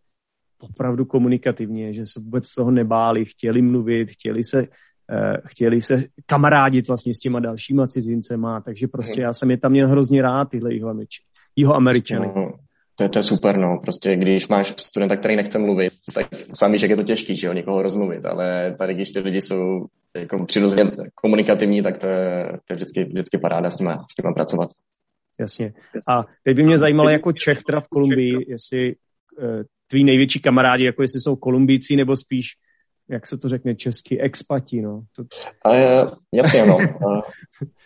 opravdu 0.59 1.05
komunikativně, 1.05 1.93
že 1.93 2.01
se 2.05 2.19
vůbec 2.19 2.53
toho 2.55 2.71
nebáli, 2.71 3.25
chtěli 3.25 3.61
mluvit, 3.61 4.11
chtěli 4.11 4.43
se 4.43 4.67
Eh, 5.11 5.37
chtěli 5.45 5.81
se 5.81 6.03
kamarádit 6.25 6.87
vlastně 6.87 7.13
s 7.13 7.19
těma 7.19 7.39
dalšíma 7.39 7.87
cizincema, 7.87 8.61
takže 8.61 8.87
prostě 8.87 9.21
já 9.21 9.33
jsem 9.33 9.51
je 9.51 9.57
tam 9.57 9.71
měl 9.71 9.87
hrozně 9.87 10.21
rád, 10.21 10.49
tyhle 10.49 10.69
jeho 11.55 11.73
Američany. 11.73 12.27
No, 12.35 12.51
to 12.95 13.03
je, 13.03 13.09
to 13.09 13.19
je 13.19 13.23
super, 13.23 13.57
no. 13.57 13.79
Prostě 13.81 14.15
když 14.15 14.47
máš 14.47 14.73
studenta, 14.77 15.15
který 15.15 15.35
nechce 15.35 15.59
mluvit, 15.59 15.93
tak 16.13 16.27
sám 16.59 16.71
víš, 16.71 16.81
jak 16.81 16.91
je 16.91 16.97
to 16.97 17.03
těžký, 17.03 17.37
že 17.37 17.47
jo, 17.47 17.53
někoho 17.53 17.81
rozmluvit, 17.81 18.25
ale 18.25 18.75
tady, 18.79 18.93
když 18.93 19.09
ty 19.09 19.19
lidi 19.19 19.41
jsou 19.41 19.85
jako 20.15 20.45
přirozeně 20.45 20.91
komunikativní, 21.15 21.83
tak 21.83 21.97
to 21.97 22.07
je, 22.07 22.45
to 22.45 22.73
je 22.73 22.75
vždycky, 22.75 23.03
vždycky 23.03 23.37
paráda 23.37 23.69
s 23.69 23.79
nima, 23.79 23.93
s 23.93 24.23
nima 24.23 24.33
pracovat. 24.33 24.69
Jasně. 25.39 25.73
A 26.09 26.23
teď 26.43 26.55
by 26.55 26.63
mě 26.63 26.77
zajímalo 26.77 27.09
jako 27.09 27.31
Čech 27.31 27.63
teda 27.63 27.81
v 27.81 27.87
Kolumbii, 27.87 28.45
jestli 28.47 28.95
uh, 29.37 29.63
tví 29.87 30.03
největší 30.03 30.39
kamarádi, 30.39 30.85
jako 30.85 31.01
jestli 31.01 31.21
jsou 31.21 31.35
Kolumbíci, 31.35 31.95
nebo 31.95 32.17
spíš 32.17 32.45
jak 33.09 33.27
se 33.27 33.37
to 33.37 33.49
řekne 33.49 33.75
česky, 33.75 34.19
expati, 34.21 34.81
no. 34.81 35.01
To... 35.15 35.23
A 35.65 35.75
je, 35.75 36.05
jasně, 36.33 36.65
no. 36.65 36.77
A, 36.77 37.21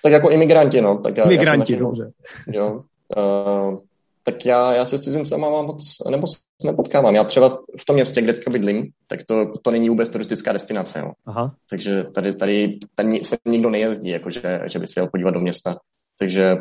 tak 0.04 0.12
jako 0.12 0.30
imigranti, 0.30 0.82
no. 0.82 0.98
Tak 0.98 1.18
já, 1.18 1.24
imigranti, 1.24 1.74
já 1.74 1.80
dobře. 1.80 2.12
Jo. 2.48 2.82
Uh, 3.18 3.80
tak 4.24 4.46
já, 4.46 4.74
já 4.74 4.86
se 4.86 4.98
s 4.98 5.02
cizincema 5.02 5.50
mám 5.50 5.66
moc, 5.66 5.98
nebo 6.10 6.28
nepotkávám. 6.64 7.16
Já 7.16 7.24
třeba 7.24 7.50
v 7.82 7.86
tom 7.86 7.96
městě, 7.96 8.22
kde 8.22 8.34
teďka 8.34 8.52
bydlím, 8.52 8.90
tak 9.08 9.20
to, 9.28 9.52
to 9.64 9.72
není 9.72 9.90
vůbec 9.90 10.10
turistická 10.10 10.54
destinace. 10.54 11.00
Jo. 11.00 11.12
Aha. 11.26 11.56
Takže 11.70 12.04
tady, 12.16 12.36
tady, 12.36 12.78
tady 12.96 13.24
se 13.24 13.38
nikdo 13.46 13.70
nejezdí, 13.70 14.10
jako 14.10 14.32
že, 14.32 14.60
že 14.72 14.80
by 14.80 14.88
se 14.88 15.00
jel 15.00 15.08
podívat 15.12 15.32
do 15.32 15.40
města. 15.40 15.78
Takže 16.20 16.56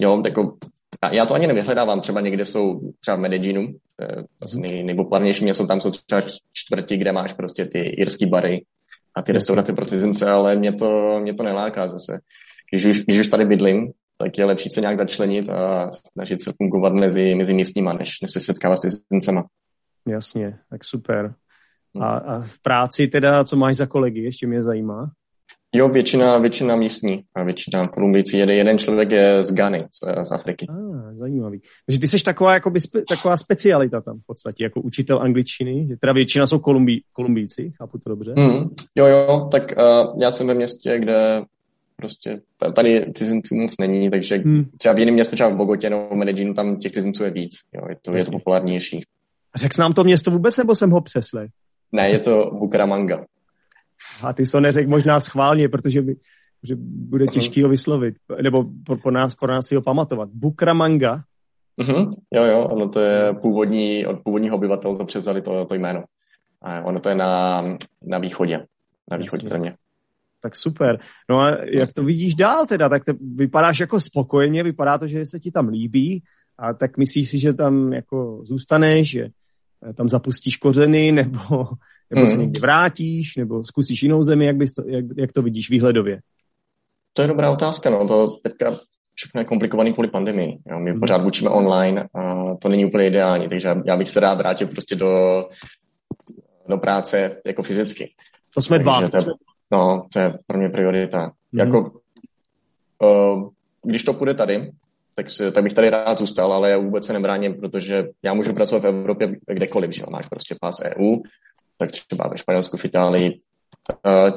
jo, 0.00 0.22
jako, 0.24 0.56
já 1.12 1.24
to 1.24 1.34
ani 1.34 1.46
nevyhledávám. 1.46 2.00
Třeba 2.00 2.20
někde 2.20 2.44
jsou 2.44 2.80
třeba 3.00 3.16
v 3.16 3.20
Medellínu, 3.20 3.66
to 4.38 4.58
nej, 4.58 4.84
nejpopulárnější 4.84 5.44
město, 5.44 5.66
tam 5.66 5.80
jsou 5.80 5.90
třeba 5.90 6.22
čtvrti, 6.52 6.96
kde 6.96 7.12
máš 7.12 7.32
prostě 7.32 7.64
ty 7.64 7.78
irský 7.78 8.26
bary 8.26 8.64
a 9.16 9.22
ty 9.22 9.32
restaurace 9.32 9.72
pro 9.72 9.86
cizince, 9.86 10.30
ale 10.30 10.56
mě 10.56 10.72
to, 10.72 11.20
mě 11.20 11.34
to 11.34 11.42
neláká 11.42 11.88
zase. 11.88 12.18
Když 12.72 12.84
už, 12.84 13.04
když 13.04 13.18
už 13.18 13.28
tady 13.28 13.44
bydlím, 13.44 13.92
tak 14.18 14.38
je 14.38 14.44
lepší 14.44 14.70
se 14.70 14.80
nějak 14.80 14.98
začlenit 14.98 15.48
a 15.48 15.90
snažit 16.12 16.42
se 16.42 16.52
fungovat 16.56 16.92
mezi, 16.92 17.34
mezi 17.34 17.54
místníma, 17.54 17.92
než, 17.92 18.20
než 18.22 18.30
se 18.32 18.40
setkávat 18.40 18.78
s 18.78 18.80
cizincema. 18.80 19.44
Jasně, 20.08 20.58
tak 20.70 20.84
super. 20.84 21.34
A, 22.00 22.06
a 22.06 22.40
v 22.40 22.62
práci 22.62 23.08
teda, 23.08 23.44
co 23.44 23.56
máš 23.56 23.76
za 23.76 23.86
kolegy, 23.86 24.20
ještě 24.20 24.46
mě 24.46 24.62
zajímá? 24.62 25.10
Jo, 25.74 25.88
většina, 25.88 26.32
většina 26.32 26.76
místní 26.76 27.22
a 27.34 27.42
většina 27.42 27.88
Kolumbijci 27.88 28.36
jede. 28.36 28.54
Jeden 28.54 28.78
člověk 28.78 29.10
je 29.10 29.42
z 29.44 29.52
Gany, 29.52 29.86
z 30.22 30.32
Afriky. 30.32 30.66
Ah, 30.70 31.14
zajímavý. 31.14 31.60
Takže 31.86 32.00
ty 32.00 32.08
jsi 32.08 32.24
taková, 32.24 32.54
jakoby 32.54 32.80
spe, 32.80 33.02
taková 33.08 33.36
specialita 33.36 34.00
tam 34.00 34.18
v 34.18 34.26
podstatě, 34.26 34.64
jako 34.64 34.80
učitel 34.80 35.22
angličtiny, 35.22 35.86
že 35.88 35.96
teda 35.96 36.12
většina 36.12 36.46
jsou 36.46 36.58
Kolumbí, 36.58 37.02
Kolumbijci, 37.12 37.70
chápu 37.78 37.98
to 37.98 38.10
dobře? 38.10 38.34
Mm, 38.36 38.68
jo, 38.94 39.06
jo, 39.06 39.48
tak 39.52 39.62
uh, 39.62 40.22
já 40.22 40.30
jsem 40.30 40.46
ve 40.46 40.54
městě, 40.54 40.98
kde 40.98 41.42
prostě 41.96 42.40
tady 42.76 43.12
cizinců 43.12 43.54
moc 43.54 43.74
není, 43.80 44.10
takže 44.10 44.36
hmm. 44.36 44.64
třeba 44.78 44.94
v 44.94 44.98
jiném 44.98 45.14
městě, 45.14 45.36
třeba 45.36 45.48
v 45.48 45.56
Bogotě 45.56 45.90
nebo 45.90 46.08
v 46.14 46.18
Medellínu, 46.18 46.54
tam 46.54 46.76
těch 46.76 46.92
cizinců 46.92 47.24
je 47.24 47.30
víc. 47.30 47.52
Jo, 47.74 47.82
je 47.88 47.96
to, 48.02 48.16
je 48.16 48.24
to 48.24 48.30
populárnější. 48.30 49.04
A 49.54 49.58
řekl 49.58 49.74
nám 49.80 49.92
to 49.92 50.04
město 50.04 50.30
vůbec, 50.30 50.56
nebo 50.56 50.74
jsem 50.74 50.90
ho 50.90 51.00
přesle? 51.00 51.46
Ne, 51.92 52.10
je 52.10 52.18
to 52.18 52.50
Bucaramanga. 52.58 53.24
A 54.22 54.32
ty 54.32 54.44
to 54.46 54.60
neřekl 54.60 54.90
možná 54.90 55.20
schválně, 55.20 55.68
protože 55.68 56.02
by, 56.02 56.16
že 56.62 56.74
bude 57.08 57.26
těžký 57.26 57.62
ho 57.62 57.68
vyslovit, 57.68 58.14
nebo 58.42 58.64
pro, 58.86 58.96
pro, 58.96 59.10
nás, 59.10 59.34
pro 59.34 59.54
nás 59.54 59.66
si 59.66 59.74
ho 59.74 59.82
pamatovat. 59.82 60.28
Bucaramanga. 60.32 61.22
Uh-huh. 61.80 62.14
Jo, 62.34 62.44
jo, 62.44 62.64
ono 62.64 62.88
to 62.88 63.00
je 63.00 63.34
původní, 63.42 64.06
od 64.06 64.20
původního 64.24 64.56
obyvatel 64.56 64.96
to 64.96 65.04
převzali 65.04 65.42
to, 65.42 65.64
to 65.64 65.74
jméno. 65.74 66.04
A 66.62 66.82
ono 66.82 67.00
to 67.00 67.08
je 67.08 67.14
na, 67.14 67.62
na 68.02 68.18
východě, 68.18 68.66
na 69.10 69.16
východě 69.16 69.44
Jasně. 69.44 69.48
země. 69.48 69.74
Tak 70.42 70.56
super. 70.56 71.00
No 71.30 71.40
a 71.40 71.56
jak 71.64 71.92
to 71.92 72.04
vidíš 72.04 72.34
dál 72.34 72.66
teda? 72.66 72.88
Tak 72.88 73.04
to 73.04 73.12
vypadáš 73.34 73.80
jako 73.80 74.00
spokojeně, 74.00 74.62
vypadá 74.62 74.98
to, 74.98 75.06
že 75.06 75.26
se 75.26 75.40
ti 75.40 75.50
tam 75.50 75.68
líbí 75.68 76.22
a 76.58 76.74
tak 76.74 76.98
myslíš 76.98 77.30
si, 77.30 77.38
že 77.38 77.54
tam 77.54 77.92
jako 77.92 78.40
zůstaneš, 78.44 79.10
že 79.10 79.28
tam 79.96 80.08
zapustíš 80.08 80.56
kořeny, 80.56 81.12
nebo, 81.12 81.40
nebo 82.10 82.20
hmm. 82.20 82.26
se 82.26 82.38
někdy 82.38 82.60
vrátíš, 82.60 83.36
nebo 83.36 83.64
zkusíš 83.64 84.02
jinou 84.02 84.22
zemi, 84.22 84.46
jak, 84.46 84.56
bys 84.56 84.72
to, 84.72 84.82
jak, 84.86 85.04
jak 85.16 85.32
to 85.32 85.42
vidíš 85.42 85.70
výhledově? 85.70 86.20
To 87.12 87.22
je 87.22 87.28
dobrá 87.28 87.50
otázka, 87.50 87.90
no. 87.90 88.08
To 88.08 88.26
teďka 88.42 88.80
všechno 89.14 89.40
je 89.40 89.44
komplikovaný 89.44 89.92
kvůli 89.92 90.10
pandemii. 90.10 90.58
Jo. 90.70 90.78
My 90.78 90.90
hmm. 90.90 91.00
pořád 91.00 91.24
učíme 91.24 91.50
online 91.50 92.08
a 92.14 92.54
to 92.56 92.68
není 92.68 92.84
úplně 92.84 93.06
ideální, 93.06 93.48
takže 93.48 93.68
já 93.84 93.96
bych 93.96 94.10
se 94.10 94.20
rád 94.20 94.34
vrátil 94.34 94.68
prostě 94.68 94.96
do, 94.96 95.14
do 96.68 96.76
práce 96.76 97.36
jako 97.46 97.62
fyzicky. 97.62 98.08
To 98.54 98.62
jsme 98.62 98.78
dva. 98.78 99.00
To 99.00 99.16
je, 99.16 99.24
no, 99.70 100.06
to 100.12 100.18
je 100.18 100.34
pro 100.46 100.58
mě 100.58 100.68
priorita. 100.68 101.20
Hmm. 101.22 101.32
Jako, 101.52 101.92
uh, 103.02 103.48
když 103.84 104.04
to 104.04 104.14
půjde 104.14 104.34
tady, 104.34 104.70
tak, 105.14 105.30
si, 105.30 105.52
tak 105.52 105.64
bych 105.64 105.74
tady 105.74 105.90
rád 105.90 106.18
zůstal, 106.18 106.52
ale 106.52 106.70
já 106.70 106.78
vůbec 106.78 107.06
se 107.06 107.12
nebráním, 107.12 107.54
protože 107.54 108.04
já 108.22 108.34
můžu 108.34 108.54
pracovat 108.54 108.82
v 108.82 108.86
Evropě 108.86 109.34
kdekoliv, 109.46 109.92
že 109.92 110.02
máš 110.10 110.28
prostě 110.28 110.54
pás 110.60 110.76
EU, 110.80 111.16
tak 111.78 111.90
třeba 111.90 112.28
ve 112.28 112.38
Španělsku, 112.38 112.76
v 112.76 112.84
Itálii. 112.84 113.40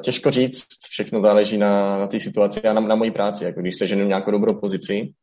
Těžko 0.01 0.31
říct, 0.31 0.67
všechno 0.89 1.21
záleží 1.21 1.57
na, 1.57 1.97
na 1.97 2.07
té 2.07 2.19
situaci 2.19 2.61
a 2.61 2.73
na, 2.73 2.81
na 2.81 2.95
mojí 2.95 3.11
práci. 3.11 3.45
Jako 3.45 3.61
když 3.61 3.77
se 3.77 3.87
ženu 3.87 4.07
nějakou 4.07 4.31
dobrou 4.31 4.59
pozici, 4.61 5.13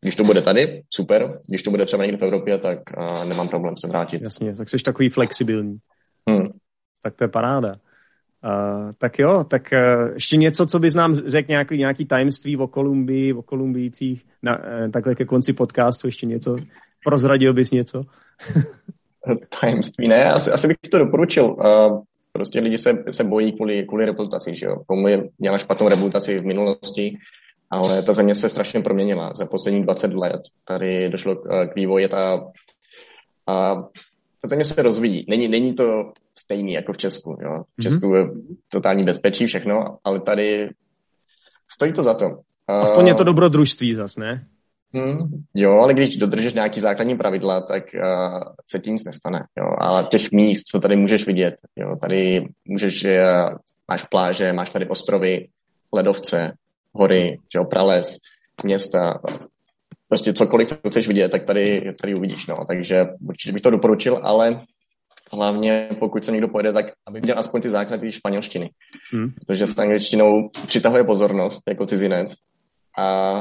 když 0.00 0.16
to 0.16 0.24
bude 0.24 0.42
tady, 0.42 0.82
super. 0.94 1.40
Když 1.48 1.62
to 1.62 1.70
bude 1.70 1.86
třeba 1.86 2.04
někde 2.04 2.18
v 2.18 2.22
Evropě, 2.22 2.58
tak 2.58 2.78
uh, 2.98 3.24
nemám 3.24 3.48
problém 3.48 3.74
se 3.76 3.88
vrátit. 3.88 4.22
Jasně, 4.22 4.54
tak 4.56 4.68
jsi 4.68 4.76
takový 4.84 5.08
flexibilní. 5.08 5.76
Hmm. 6.30 6.48
Tak 7.02 7.14
to 7.14 7.24
je 7.24 7.28
paráda. 7.28 7.74
Uh, 8.46 8.92
tak 8.98 9.18
jo, 9.18 9.44
tak 9.44 9.68
uh, 9.72 10.14
ještě 10.14 10.36
něco, 10.36 10.66
co 10.66 10.78
bys 10.78 10.94
nám 10.94 11.14
řekl, 11.14 11.50
nějaký, 11.50 11.78
nějaký 11.78 12.04
tajemství 12.04 12.56
o 12.56 12.66
Kolumbii, 12.66 13.32
o 13.32 13.42
Kolumbijcích, 13.42 14.26
na, 14.42 14.58
uh, 14.58 14.90
takhle 14.90 15.14
ke 15.14 15.24
konci 15.24 15.52
podcastu, 15.52 16.06
ještě 16.06 16.26
něco, 16.26 16.56
prozradil 17.04 17.54
bys 17.54 17.70
něco? 17.70 18.02
tajemství, 19.60 20.08
ne, 20.08 20.24
asi, 20.24 20.50
asi 20.50 20.66
bych 20.66 20.76
to 20.90 20.98
doporučil. 20.98 21.44
Uh, 21.44 22.02
prostě 22.32 22.60
lidi 22.60 22.78
se, 22.78 23.04
se 23.10 23.24
bojí 23.24 23.52
kvůli, 23.52 23.84
kvůli 23.84 24.06
reputaci, 24.06 24.54
že 24.54 24.66
jo. 24.66 24.76
Kolumbie 24.86 25.28
měla 25.38 25.56
špatnou 25.56 25.88
reputaci 25.88 26.38
v 26.38 26.46
minulosti, 26.46 27.12
ale 27.70 28.02
ta 28.02 28.12
země 28.12 28.34
se 28.34 28.48
strašně 28.48 28.80
proměnila 28.80 29.32
za 29.34 29.46
poslední 29.46 29.82
20 29.82 30.14
let. 30.14 30.40
Tady 30.64 31.08
došlo 31.08 31.36
k, 31.36 31.66
k 31.66 31.74
vývoji, 31.76 32.08
ta, 32.08 32.50
a 33.46 33.74
ta 34.42 34.48
země 34.48 34.64
se 34.64 34.82
rozvíjí. 34.82 35.26
Není, 35.28 35.48
není 35.48 35.74
to 35.74 36.12
stejný 36.46 36.72
jako 36.72 36.92
v 36.92 36.96
Česku. 36.96 37.38
Jo. 37.42 37.54
V 37.54 37.78
mhm. 37.78 37.82
Česku 37.82 38.06
mm-hmm. 38.06 38.16
je 38.16 38.56
totální 38.72 39.04
bezpečí, 39.04 39.46
všechno, 39.46 39.98
ale 40.04 40.20
tady 40.20 40.70
stojí 41.70 41.92
to 41.92 42.02
za 42.02 42.14
to. 42.14 42.26
Aspoň 42.68 43.06
je 43.06 43.14
to 43.14 43.24
dobrodružství 43.24 43.94
zas, 43.94 44.16
ne? 44.16 44.46
Hmm, 44.94 45.44
jo, 45.54 45.70
ale 45.70 45.94
když 45.94 46.16
dodržíš 46.16 46.54
nějaký 46.54 46.80
základní 46.80 47.16
pravidla, 47.16 47.60
tak 47.60 47.82
uh, 47.94 48.42
se 48.70 48.78
ti 48.78 48.90
nic 48.90 49.04
nestane. 49.04 49.44
Jo. 49.58 49.66
Ale 49.78 50.04
těch 50.10 50.32
míst, 50.32 50.62
co 50.62 50.80
tady 50.80 50.96
můžeš 50.96 51.26
vidět, 51.26 51.54
jo, 51.76 51.96
tady 52.00 52.48
můžeš, 52.64 53.04
uh, 53.04 53.10
máš 53.88 54.02
pláže, 54.10 54.52
máš 54.52 54.70
tady 54.70 54.88
ostrovy, 54.88 55.48
ledovce, 55.92 56.52
hory, 56.92 57.38
jo, 57.54 57.64
prales, 57.64 58.16
města, 58.64 59.20
prostě 60.08 60.32
cokoliv, 60.32 60.68
co 60.68 60.88
chceš 60.88 61.08
vidět, 61.08 61.28
tak 61.28 61.44
tady, 61.44 61.92
tady 62.00 62.14
uvidíš. 62.14 62.46
No. 62.46 62.56
Takže 62.68 63.04
určitě 63.28 63.52
bych 63.52 63.62
to 63.62 63.70
doporučil, 63.70 64.20
ale 64.22 64.60
hlavně 65.32 65.88
pokud 65.98 66.24
se 66.24 66.32
někdo 66.32 66.48
pojede, 66.48 66.72
tak 66.72 66.86
aby 67.06 67.20
měl 67.20 67.38
aspoň 67.38 67.62
ty 67.62 67.70
základy 67.70 68.12
španělštiny. 68.12 68.70
Hmm. 69.12 69.32
Protože 69.46 69.66
s 69.66 69.78
angličtinou 69.78 70.50
přitahuje 70.66 71.04
pozornost 71.04 71.62
jako 71.68 71.86
cizinec 71.86 72.34
a 72.98 73.34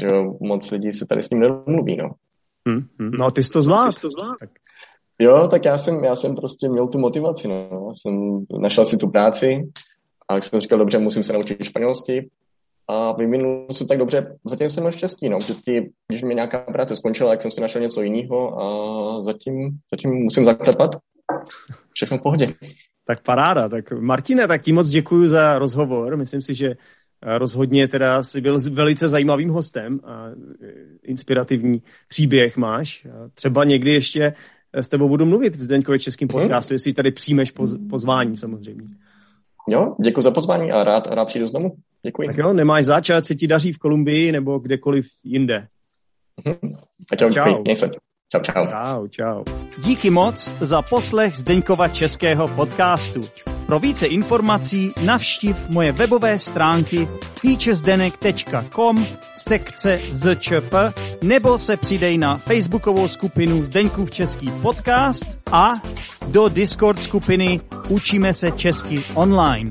že 0.00 0.08
moc 0.40 0.70
lidí 0.70 0.92
se 0.92 1.06
tady 1.06 1.22
s 1.22 1.30
ním 1.30 1.40
nedomluví, 1.40 1.96
no. 1.96 2.10
Hmm. 2.68 2.86
Hmm. 3.00 3.10
No 3.10 3.30
ty 3.30 3.42
jsi 3.42 3.52
to 3.52 3.62
zvlád. 3.62 4.00
to 4.00 4.10
zvlád. 4.10 4.38
Tak. 4.40 4.50
Jo, 5.18 5.48
tak 5.50 5.64
já 5.64 5.78
jsem, 5.78 6.04
já 6.04 6.16
jsem 6.16 6.34
prostě 6.34 6.68
měl 6.68 6.88
tu 6.88 6.98
motivaci, 6.98 7.48
no. 7.48 7.54
Já 7.54 7.94
jsem 7.94 8.46
našel 8.60 8.84
si 8.84 8.96
tu 8.96 9.10
práci 9.10 9.46
a 10.28 10.34
jak 10.34 10.44
jsem 10.44 10.60
říkal, 10.60 10.78
dobře, 10.78 10.98
musím 10.98 11.22
se 11.22 11.32
naučit 11.32 11.64
španělsky, 11.64 12.30
a 12.88 13.12
vyvinul 13.12 13.66
se 13.72 13.84
tak 13.86 13.98
dobře. 13.98 14.38
Zatím 14.44 14.68
jsem 14.68 14.82
měl 14.82 14.92
štěstí, 14.92 15.28
no. 15.28 15.38
Vždycky, 15.38 15.92
když 16.08 16.22
mi 16.22 16.34
nějaká 16.34 16.58
práce 16.58 16.96
skončila, 16.96 17.30
tak 17.30 17.42
jsem 17.42 17.50
si 17.50 17.60
našel 17.60 17.82
něco 17.82 18.02
jiného 18.02 18.60
a 18.60 19.22
zatím, 19.22 19.70
zatím 19.94 20.10
musím 20.10 20.44
zaklepat. 20.44 20.90
Všechno 21.92 22.18
v 22.18 22.22
pohodě. 22.22 22.54
Tak 23.06 23.22
paráda. 23.22 23.68
Tak 23.68 23.92
Martine, 23.92 24.48
tak 24.48 24.62
ti 24.62 24.72
moc 24.72 24.88
děkuji 24.88 25.28
za 25.28 25.58
rozhovor. 25.58 26.16
Myslím 26.16 26.42
si, 26.42 26.54
že 26.54 26.74
rozhodně 27.22 27.88
teda 27.88 28.22
si 28.22 28.40
byl 28.40 28.58
velice 28.72 29.08
zajímavým 29.08 29.50
hostem 29.50 30.00
a 30.04 30.26
inspirativní 31.02 31.82
příběh 32.08 32.56
máš. 32.56 33.06
Třeba 33.34 33.64
někdy 33.64 33.92
ještě 33.92 34.34
s 34.72 34.88
tebou 34.88 35.08
budu 35.08 35.26
mluvit 35.26 35.56
v 35.56 35.62
Zdeňkově 35.62 35.98
českým 35.98 36.28
mhm. 36.32 36.40
podcastu, 36.40 36.72
hmm. 36.72 36.74
jestli 36.74 36.92
tady 36.92 37.10
přijmeš 37.10 37.50
poz, 37.50 37.76
pozvání 37.90 38.36
samozřejmě. 38.36 38.86
Jo, 39.68 39.94
děkuji 40.04 40.22
za 40.22 40.30
pozvání 40.30 40.72
a 40.72 40.84
rád, 40.84 41.06
rád 41.06 41.24
přijdu 41.24 41.46
znovu. 41.46 41.72
Děkuji. 42.06 42.26
Tak 42.26 42.36
jo, 42.36 42.52
nemáš 42.52 42.84
zač, 42.84 43.10
ať 43.10 43.24
se 43.24 43.34
ti 43.34 43.46
daří 43.46 43.72
v 43.72 43.78
Kolumbii 43.78 44.32
nebo 44.32 44.58
kdekoliv 44.58 45.06
jinde. 45.24 45.66
Mhm. 46.46 46.74
A 47.12 47.16
čau, 47.16 47.30
čau. 47.30 47.64
Čau, 48.32 48.42
čau. 48.42 48.66
Čau, 48.66 49.06
čau. 49.08 49.44
Díky 49.84 50.10
moc 50.10 50.50
za 50.60 50.82
poslech 50.82 51.36
Zdeňkova 51.36 51.88
českého 51.88 52.48
podcastu. 52.48 53.20
Pro 53.66 53.78
více 53.78 54.06
informací 54.06 54.92
navštiv 55.04 55.68
moje 55.68 55.92
webové 55.92 56.38
stránky 56.38 57.08
teachersdenek.com 57.42 59.06
sekce 59.36 59.98
ZČP 60.12 60.74
nebo 61.22 61.58
se 61.58 61.76
přidej 61.76 62.18
na 62.18 62.36
facebookovou 62.36 63.08
skupinu 63.08 63.64
Zdeňkův 63.64 64.10
český 64.10 64.50
podcast 64.62 65.38
a 65.52 65.70
do 66.26 66.48
Discord 66.48 67.02
skupiny 67.02 67.60
Učíme 67.88 68.34
se 68.34 68.52
česky 68.52 69.02
online. 69.14 69.70